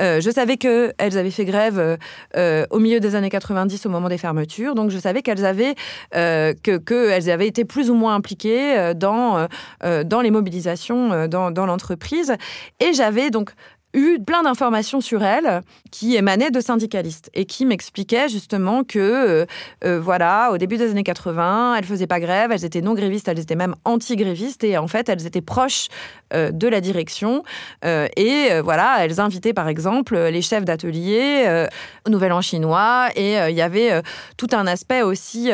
[0.00, 1.98] euh, je savais qu'elles avaient fait grève
[2.36, 5.74] euh, au milieu des années 90 au moment des fermetures, donc je savais qu'elles avaient,
[6.12, 9.46] avaient été plus ou moins impliquées dans,
[9.82, 12.34] dans les mobilisations dans, dans l'entreprise.
[12.80, 13.52] Et j'avais donc
[13.98, 19.46] eu plein d'informations sur elle qui émanaient de syndicalistes et qui m'expliquaient justement que, euh,
[19.84, 23.28] euh, voilà, au début des années 80, elles faisaient pas grève, elles étaient non grévistes,
[23.28, 25.88] elles étaient même anti-grévistes et en fait, elles étaient proches
[26.32, 27.42] euh, de la direction
[27.84, 31.66] et voilà, elles invitaient par exemple les chefs d'atelier
[32.06, 34.02] au Nouvel An chinois et il y avait
[34.36, 35.50] tout un aspect aussi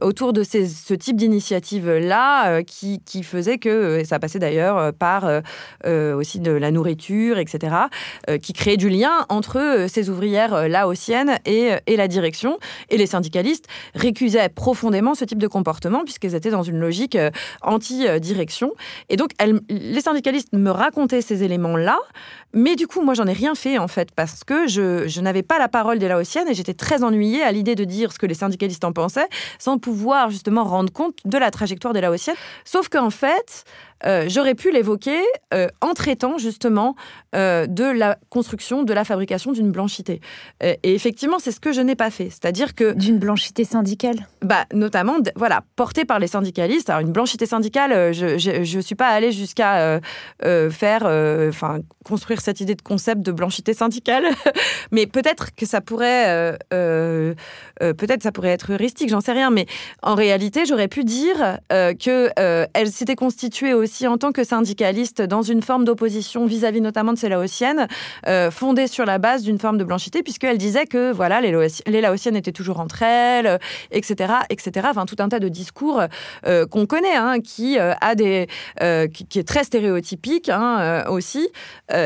[0.00, 5.24] autour de ces, ce type d'initiative-là qui, qui, faisait que, et ça passait d'ailleurs par
[5.84, 7.55] aussi de la nourriture, etc.,
[8.28, 12.58] euh, qui créait du lien entre euh, ces ouvrières euh, laotiennes et, la direction.
[12.90, 17.16] Et les syndicalistes récusaient profondément ce type de comportement puisqu'ils étaient dans une logique
[17.62, 18.72] anti-direction.
[19.08, 19.30] Et donc,
[19.68, 21.98] les syndicalistes me racontaient ces éléments-là,
[22.52, 25.42] mais du coup, moi, j'en ai rien fait en fait parce que je, je n'avais
[25.42, 28.26] pas la parole des laotiennes et j'étais très ennuyée à l'idée de dire ce que
[28.26, 32.36] les syndicalistes en pensaient sans pouvoir justement rendre compte de la trajectoire des laotiennes.
[32.64, 33.64] Sauf qu'en fait,
[34.04, 35.18] euh, j'aurais pu l'évoquer
[35.54, 36.96] euh, en traitant justement
[37.34, 40.20] euh, de la construction, de la fabrication d'une blanchité.
[40.60, 42.30] et effectivement, c'est ce que je n'ai pas fait.
[42.30, 42.92] C'est-à-dire que...
[42.92, 46.90] D'une blanchité syndicale bah, Notamment, voilà, portée par les syndicalistes.
[46.90, 50.00] Alors, une blanchité syndicale, je ne suis pas allée jusqu'à
[50.42, 54.24] faire, enfin, construire cette idée de concept de blanchité syndicale,
[54.92, 59.66] mais peut-être que ça pourrait, peut-être ça pourrait être heuristique, j'en sais rien, mais
[60.02, 65.62] en réalité, j'aurais pu dire qu'elle s'était constituée aussi en tant que syndicaliste dans une
[65.62, 67.88] forme d'opposition vis-à-vis notamment de ces Laotiennes,
[68.26, 72.36] euh, fondée sur la base d'une forme de blanchité, puisqu'elle disait que voilà, les, Laotiennes
[72.36, 73.58] étaient toujours entre elles,
[73.90, 74.88] etc., etc.
[74.90, 76.02] Enfin, tout un tas de discours
[76.46, 78.46] euh, qu'on connaît, hein, qui euh, a des,
[79.12, 81.48] qui, est très stéréotypique hein, aussi,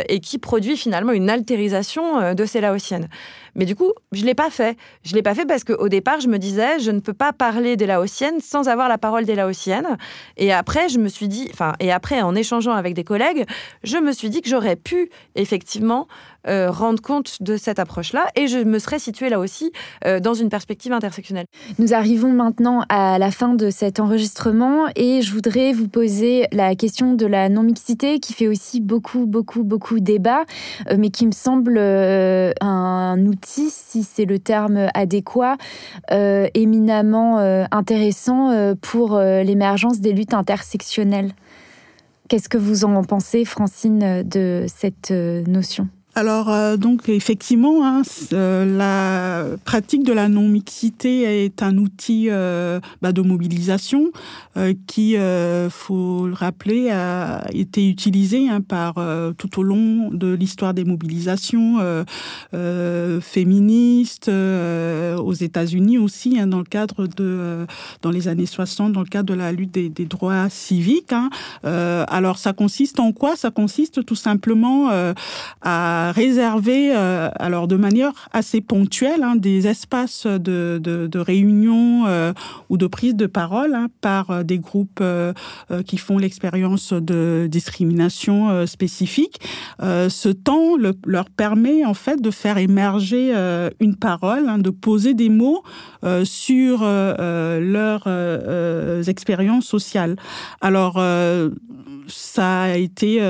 [0.09, 3.09] et qui produit finalement une altérisation de ces Laotiennes.
[3.55, 4.77] Mais du coup, je l'ai pas fait.
[5.05, 7.77] Je l'ai pas fait parce qu'au départ, je me disais, je ne peux pas parler
[7.77, 9.97] des Laotiennes sans avoir la parole des Laotiennes.
[10.37, 13.47] Et après, je me suis dit, enfin, et après, en échangeant avec des collègues,
[13.83, 16.07] je me suis dit que j'aurais pu effectivement
[16.49, 19.73] euh, rendre compte de cette approche-là et je me serais située là aussi
[20.07, 21.45] euh, dans une perspective intersectionnelle.
[21.79, 26.75] Nous arrivons maintenant à la fin de cet enregistrement et je voudrais vous poser la
[26.77, 30.45] question de la non-mixité qui fait aussi beaucoup, beaucoup, beaucoup débat,
[30.91, 35.57] euh, mais qui me semble un outil, si c'est le terme adéquat,
[36.11, 37.39] éminemment
[37.71, 41.33] intéressant pour l'émergence des luttes intersectionnelles.
[42.29, 45.89] Qu'est-ce que vous en pensez, Francine, de cette notion?
[46.17, 52.81] Alors euh, donc effectivement, hein, euh, la pratique de la non-mixité est un outil euh,
[53.01, 54.11] bah, de mobilisation
[54.87, 55.17] qui,
[55.71, 58.97] faut le rappeler, a été utilisé hein, par
[59.39, 61.79] tout au long de l'histoire des mobilisations
[63.23, 67.67] féministes aux États-Unis aussi, hein, dans le cadre de,
[68.03, 71.15] dans les années 60, dans le cadre de la lutte des, des droits civiques.
[71.63, 73.37] alors ça consiste en quoi?
[73.37, 74.91] Ça consiste tout simplement
[75.63, 82.33] à réserver, euh, alors de manière assez ponctuelle, hein, des espaces de, de, réunion euh,
[82.69, 85.03] ou de prise de parole hein, par euh, des groupes
[85.87, 89.41] qui font l'expérience de discrimination spécifique.
[89.81, 90.77] ce temps
[91.07, 93.33] leur permet en fait de faire émerger
[93.81, 95.63] une parole, hein, de poser des mots
[96.25, 98.09] sur leurs
[99.09, 100.17] expériences sociales.
[100.61, 101.03] Alors
[102.07, 103.21] ça a été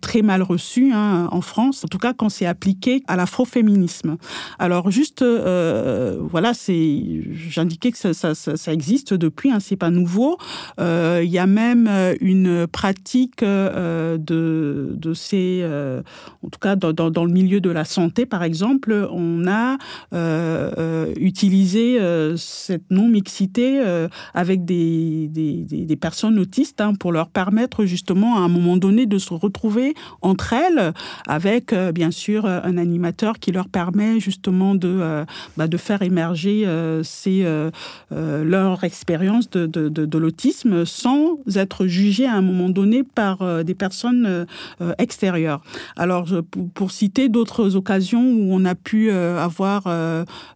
[0.00, 4.18] très mal reçu en France, en tout cas quand c'est appliqué à l'afroféminisme.
[4.58, 10.36] Alors juste, euh, voilà, c'est, j'indiquais que ça, existe depuis, hein, c'est pas nouveau.
[10.80, 11.88] Euh, il y a même
[12.20, 15.64] une pratique de, ces,
[16.42, 19.78] en tout cas dans, le milieu de la santé, par exemple, on a
[21.16, 21.98] utilisé
[22.36, 23.80] cette non-mixité
[24.34, 29.34] avec des, personnes autistes hein, pour leur permettre justement à un moment donné de se
[29.34, 30.92] retrouver entre elles
[31.26, 35.24] avec euh, bien sûr un animateur qui leur permet justement de, euh,
[35.58, 37.02] bah, de faire émerger euh,
[38.10, 44.46] leur expérience de, de, l'autisme sans être jugé à un moment donné par des personnes
[44.98, 45.60] extérieures.
[45.96, 46.26] Alors
[46.74, 49.84] pour, citer d'autres occasions où on a pu avoir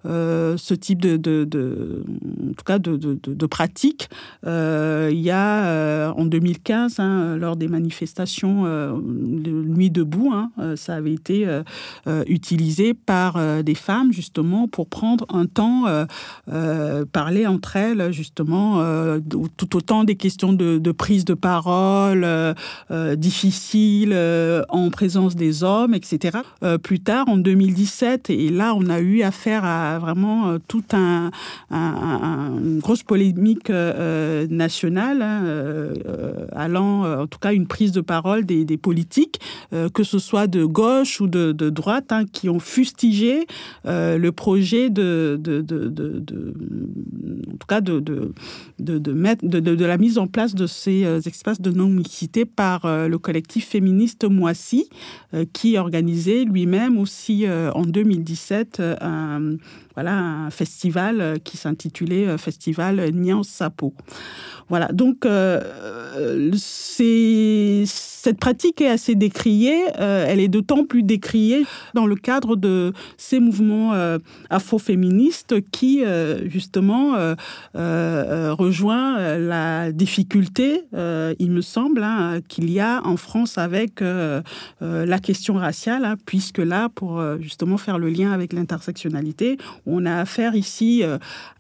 [0.05, 2.03] ce type de,
[2.48, 4.09] en tout cas de, pratique,
[4.44, 10.30] il y a en 2015 hein, lors des manifestations euh, Nuit debout.
[10.32, 15.84] Hein, euh, ça avait été euh, utilisé par des femmes justement pour prendre un temps,
[17.12, 18.82] parler entre elles justement
[19.57, 22.26] tout autant des questions de, prise de parole
[23.16, 24.16] difficiles
[24.68, 26.38] en présence des hommes, etc.
[26.82, 31.30] plus tard, en 2017, et là on a eu affaire à vraiment tout un,
[31.70, 35.45] une grosse polémique nationale hein,
[36.55, 39.40] allant en tout cas une prise de parole des, politiques,
[39.72, 43.46] euh, que ce soit de gauche ou de, droite, hein, qui ont fustigé
[43.86, 45.64] euh, le projet de, de,
[47.48, 48.00] en tout cas de,
[48.78, 53.18] de, mettre, de, la mise en place de ces euh, espaces de non-mixité par le
[53.18, 54.88] collectif féministe Moissy,
[55.52, 59.56] qui organisait lui-même aussi en 2017 un,
[59.94, 63.94] voilà, un festival qui s'intitulait Festival Nian Sapo.
[64.68, 65.26] Voilà, donc
[66.54, 67.84] c'est
[68.22, 69.82] cette pratique est assez décriée.
[69.98, 71.21] Euh, elle est d'autant plus décriée
[71.94, 74.18] dans le cadre de ces mouvements euh,
[74.50, 77.16] afro-féministes qui, euh, justement,
[77.74, 85.54] rejoint la difficulté, il me semble, hein, qu'il y a en France avec la question
[85.54, 91.02] raciale, hein, puisque là, pour justement faire le lien avec l'intersectionnalité, on a affaire ici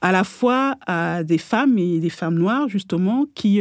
[0.00, 3.60] à la fois à des femmes et des femmes noires, justement, qui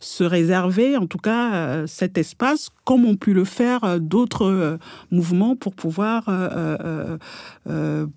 [0.00, 4.78] se réservaient, en tout cas, cet espace comme ont pu le faire euh, d'autres euh,
[5.58, 7.18] pour pouvoir euh,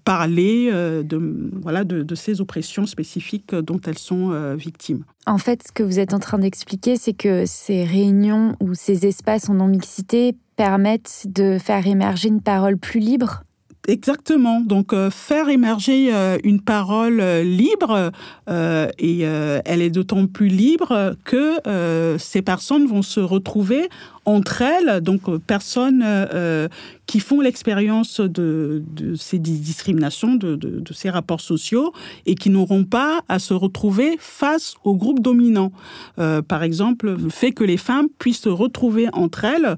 [0.04, 5.04] parler de, voilà, de, ces oppressions spécifiques dont elles sont victimes.
[5.26, 9.06] En fait, ce que vous êtes en train d'expliquer, c'est que ces réunions ou ces
[9.06, 13.45] espaces en non-mixité permettent de faire émerger une parole plus libre
[13.88, 14.62] Exactement.
[14.62, 18.12] Donc euh, faire émerger euh, une parole euh, libre
[18.48, 23.90] et elle est d'autant plus libre que ces personnes vont se retrouver
[24.26, 26.06] entre elles, donc personnes
[27.06, 28.84] qui font l'expérience de,
[29.18, 31.92] ces discriminations, de, de, ces rapports sociaux
[32.26, 35.72] et qui n'auront pas à se retrouver face au groupe dominant.
[36.16, 39.76] par exemple, le fait que les femmes puissent se retrouver entre elles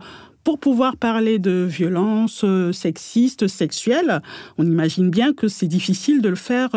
[0.48, 4.22] pour pouvoir parler de violences sexistes, sexuelles,
[4.58, 6.70] on imagine bien que c'est difficile de le faire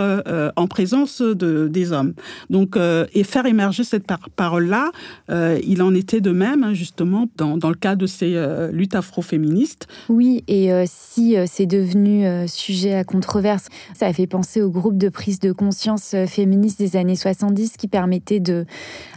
[0.57, 2.15] en présence de, des hommes.
[2.51, 2.77] Donc,
[3.15, 4.91] et faire émerger cette parole-là,
[5.29, 8.35] il en était de même, hein, justement, dans, dans, le cas de ces
[8.73, 9.87] luttes afroféministes.
[10.09, 15.09] Oui, et si c'est devenu sujet à controverse, ça a fait penser au groupe de
[15.09, 18.43] prise de conscience féministe des années 70 qui permettait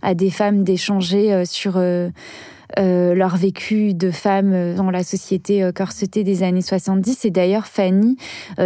[0.04, 1.78] à des femmes d'échanger euh, sur
[2.80, 7.26] euh, euh, leur vécu de femmes dans la société corsetée des années 70.
[7.26, 8.18] Et d'ailleurs, Fanny,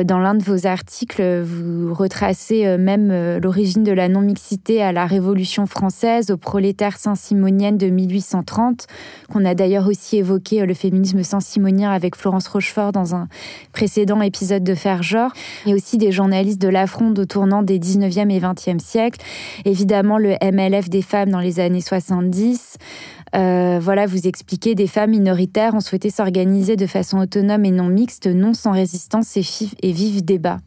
[0.06, 5.66] dans l'un de vos articles, vous retracez même l'origine de la non-mixité à la Révolution
[5.66, 8.88] française, aux prolétaires saint-simoniennes de 1830,
[9.32, 13.28] qu'on a d'ailleurs aussi évoqué le féminisme saint-simonien avec Florence Rochefort dans un
[13.74, 15.32] précédent épisode de Faire Genre,
[15.66, 19.22] et aussi des journalistes de la Fronde au tournant des 19e et 20e siècles.
[19.66, 22.78] Évidemment, le MLF des femmes dans les années 70.
[23.36, 27.88] Euh, voilà, vous expliquez, des femmes minoritaires ont souhaité s'organiser de façon autonome et non
[27.88, 29.44] mixte, non sans résistance et,
[29.82, 30.60] et vif débat.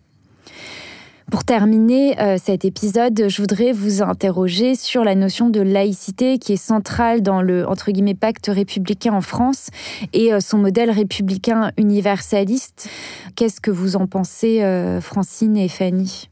[1.30, 6.54] Pour terminer euh, cet épisode, je voudrais vous interroger sur la notion de laïcité qui
[6.54, 9.68] est centrale dans le entre guillemets pacte républicain en France
[10.12, 12.88] et euh, son modèle républicain universaliste.
[13.36, 14.60] Qu'est-ce que vous en pensez,
[15.00, 16.28] Francine et Fanny?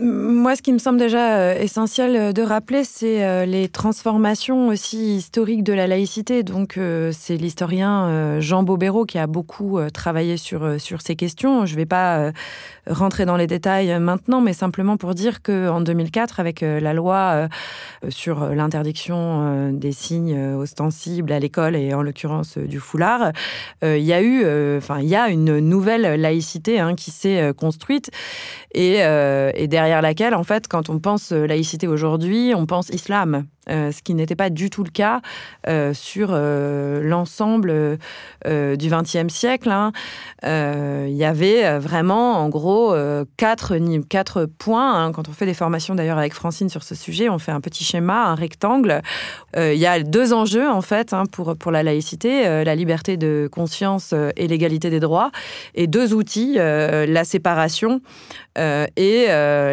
[0.00, 4.68] Moi, ce qui me semble déjà euh, essentiel euh, de rappeler, c'est euh, les transformations
[4.68, 6.44] aussi historiques de la laïcité.
[6.44, 6.78] Donc,
[7.12, 11.66] c'est l'historien Jean Bobéro qui a beaucoup travaillé sur, sur ces questions.
[11.66, 12.32] Je ne vais pas
[12.86, 17.48] rentrer dans les détails maintenant, mais simplement pour dire qu'en 2004, avec la loi
[18.08, 23.32] sur l'interdiction des signes ostensibles à l'école et en l'occurrence du foulard,
[23.82, 24.44] il y a eu,
[24.76, 28.10] enfin, il y a une nouvelle laïcité hein, qui s'est construite
[28.74, 32.90] et, et derrière derrière laquelle, en fait, quand on pense euh, laïcité aujourd'hui, on pense
[32.90, 33.46] islam.
[33.70, 35.20] Euh, ce qui n'était pas du tout le cas
[35.66, 37.98] euh, sur l'ensemble
[38.46, 39.70] du XXe siècle.
[39.70, 39.92] Hein.
[40.42, 42.94] Il y avait vraiment, en gros,
[43.36, 43.76] quatre,
[44.08, 45.04] quatre points.
[45.04, 45.12] Hein.
[45.12, 47.84] Quand on fait des formations, d'ailleurs, avec Francine sur ce sujet, on fait un petit
[47.84, 49.02] schéma, un rectangle.
[49.56, 53.48] Il y a deux enjeux, en fait, hein, pour, pour la laïcité, la liberté de
[53.50, 55.30] conscience et l'égalité des droits,
[55.74, 58.00] et deux outils, la séparation
[58.56, 59.26] et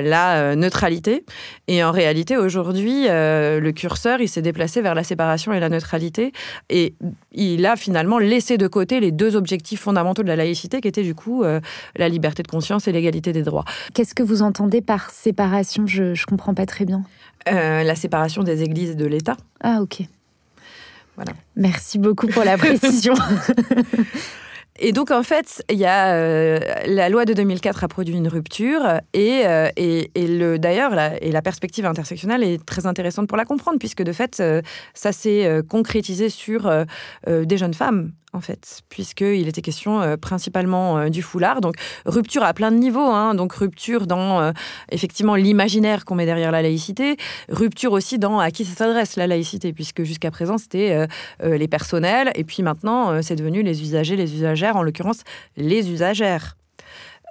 [0.05, 1.25] la neutralité.
[1.67, 6.31] Et en réalité, aujourd'hui, le curseur, il s'est déplacé vers la séparation et la neutralité.
[6.69, 6.95] Et
[7.31, 11.03] il a finalement laissé de côté les deux objectifs fondamentaux de la laïcité, qui étaient
[11.03, 11.59] du coup euh,
[11.95, 13.65] la liberté de conscience et l'égalité des droits.
[13.93, 15.87] Qu'est-ce que vous entendez par séparation?
[15.87, 17.03] Je ne comprends pas très bien.
[17.47, 19.37] Euh, la séparation des églises et de l'État.
[19.61, 20.01] Ah, ok.
[21.15, 21.31] Voilà.
[21.55, 23.13] Merci beaucoup pour la précision.
[24.78, 28.28] Et donc, en fait, il y a euh, la loi de 2004 a produit une
[28.28, 33.28] rupture et, euh, et, et le d'ailleurs la, et la perspective intersectionnelle est très intéressante
[33.28, 34.61] pour la comprendre puisque de fait euh,
[34.93, 36.71] ça s'est concrétisé sur
[37.28, 41.61] des jeunes femmes en fait, puisqu'il était question euh, principalement euh, du foulard.
[41.61, 41.75] Donc,
[42.05, 42.99] rupture à plein de niveaux.
[42.99, 43.33] Hein.
[43.33, 44.51] donc, rupture dans, euh,
[44.91, 47.17] effectivement, l'imaginaire qu'on met derrière la laïcité.
[47.49, 51.07] Rupture aussi dans à qui s'adresse la laïcité, puisque jusqu'à présent, c'était
[51.43, 52.31] les personnels.
[52.36, 55.21] Et puis maintenant, c'est devenu les usagers, les usagères, en l'occurrence,
[55.57, 56.55] les usagères.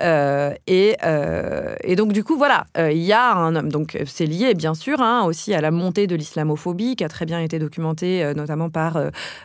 [0.00, 3.70] Euh, et, euh, et, donc, du coup, voilà, euh, il y a un homme.
[3.70, 7.26] Donc, c'est lié, bien sûr, hein, aussi à la montée de l'islamophobie, qui a très
[7.26, 8.98] bien été documentée, notamment par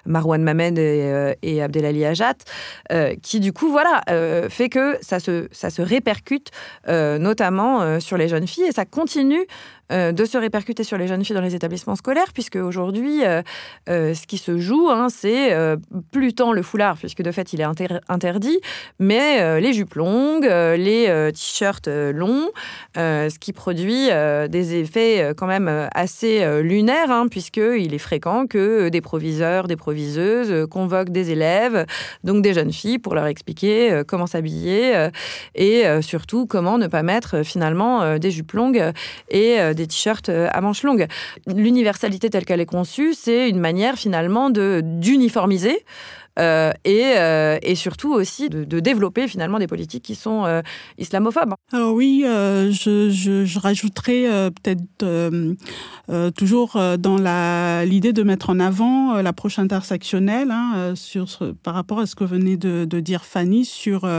[0.06, 2.36] Marwan Mamed et, et Abdelali Ajat,
[3.22, 4.02] qui, du coup, voilà,
[4.50, 6.52] fait que ça se, ça se répercute
[6.88, 9.46] notamment sur les jeunes filles et ça continue
[9.92, 13.42] euh, de se répercuter sur les jeunes filles dans les établissements scolaires, puisque aujourd'hui, euh,
[13.90, 15.56] euh, ce qui se joue, hein, c'est
[16.12, 17.68] plus tant le foulard, puisque de fait, il est
[18.08, 18.60] interdit,
[19.00, 22.50] mais les jupes longues, les t-shirts longs,
[22.96, 24.10] ce qui produit
[24.50, 30.68] des effets quand même assez lunaires, hein, puisqu'il est fréquent que des proviseurs, des proviseuses
[30.70, 31.86] convoquent des élèves,
[32.24, 35.10] donc des jeunes filles, pour leur expliquer comment s'habiller
[35.56, 38.92] et surtout comment ne pas mettre finalement des jupes longues
[39.30, 41.08] et t-shirts euh, à manches longues.
[41.48, 45.86] L'universalité telle qu'elle est conçue, c'est une manière finalement de d'uniformiser
[46.40, 50.62] euh, et, euh, et, surtout aussi de, développer finalement des politiques qui sont euh,
[50.98, 51.54] islamophobes.
[51.74, 55.06] Alors oui, je, je, rajouterais peut-être
[56.36, 57.18] toujours dans
[57.84, 61.28] l'idée de mettre en avant l'approche intersectionnelle hein, sur,
[61.62, 64.10] par rapport à ce que venait de, de dire Fanny sur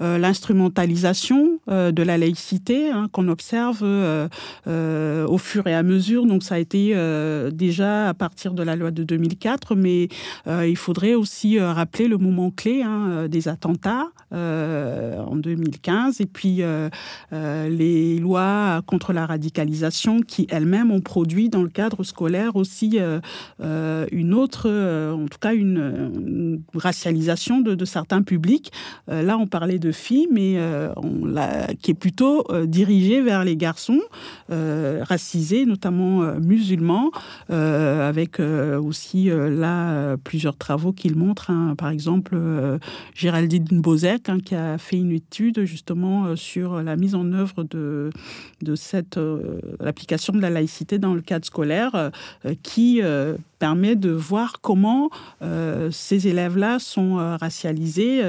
[0.00, 3.82] l'instrumentalisation de la laïcité hein, qu'on observe
[4.66, 6.26] au fur et à mesure.
[6.26, 6.94] Donc ça a été
[7.52, 10.08] déjà à partir de la loi de 2004, mais
[10.46, 16.20] il faudrait aussi euh, rappeler le moment clé hein, euh, des attentats euh, en 2015.
[16.20, 16.62] Et puis
[17.32, 22.98] les lois contre la radicalisation qui elles-mêmes ont produit dans le cadre scolaire aussi
[23.60, 28.72] une autre, en tout cas une, racialisation de, certains publics.
[29.08, 30.58] là, on parlait de filles, mais
[31.80, 34.00] qui est plutôt dirigée vers les garçons
[34.48, 37.10] racisés, notamment musulmans,
[37.48, 41.16] avec aussi là plusieurs travaux qu'il
[41.48, 41.74] Hein.
[41.76, 42.36] Par exemple,
[43.14, 48.10] Géraldine Bozek, hein, qui a fait une étude justement sur la mise en œuvre de,
[48.62, 49.18] de cette
[49.80, 52.10] l'application de la laïcité dans le cadre scolaire,
[52.62, 53.00] qui
[53.62, 55.08] permet de voir comment
[55.92, 58.20] ces élèves-là sont racialisés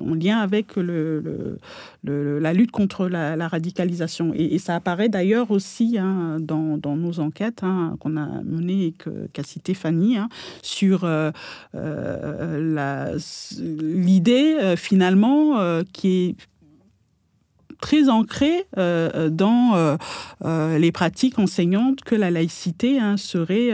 [0.00, 1.58] en lien avec le,
[2.04, 4.32] la lutte contre la, radicalisation.
[4.34, 8.94] Et, ça apparaît d'ailleurs aussi hein, dans, nos enquêtes hein, qu'on a menées et
[9.32, 10.28] qu'a cité Fanny hein,
[10.62, 11.30] sur euh,
[11.74, 13.18] euh,
[13.58, 15.58] l'idée euh, finalement
[15.92, 16.36] qui est
[17.80, 19.96] très ancré euh, euh, dans
[20.44, 23.70] euh, les pratiques enseignantes que la laïcité hein, serait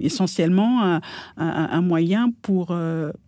[0.00, 1.00] essentiellement
[1.36, 2.76] un, moyen pour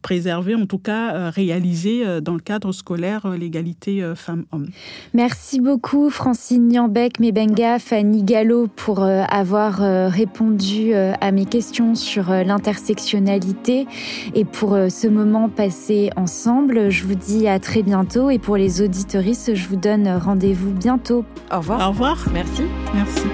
[0.03, 4.69] préserver, en tout cas réaliser dans le cadre scolaire l'égalité femmes-hommes.
[5.15, 9.79] Merci beaucoup Francine Niambec, Mebenga, Fanny Gallo pour avoir
[10.11, 13.87] répondu à mes questions sur l'intersectionnalité
[14.35, 16.91] et pour ce moment passé ensemble.
[16.91, 21.25] Je vous dis à très bientôt et pour les auditeurs je vous donne rendez-vous bientôt.
[21.53, 21.89] Au revoir.
[21.89, 22.27] Au revoir.
[22.33, 22.63] Merci.
[22.95, 23.27] Merci.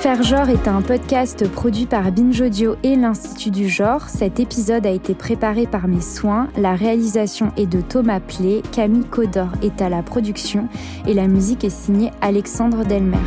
[0.00, 4.02] Faire genre est un podcast produit par Binge Audio et l'Institut du genre.
[4.08, 6.48] Cet épisode a été préparé par mes soins.
[6.56, 10.68] La réalisation est de Thomas Plé, Camille Codor est à la production
[11.06, 13.18] et la musique est signée Alexandre Delmer.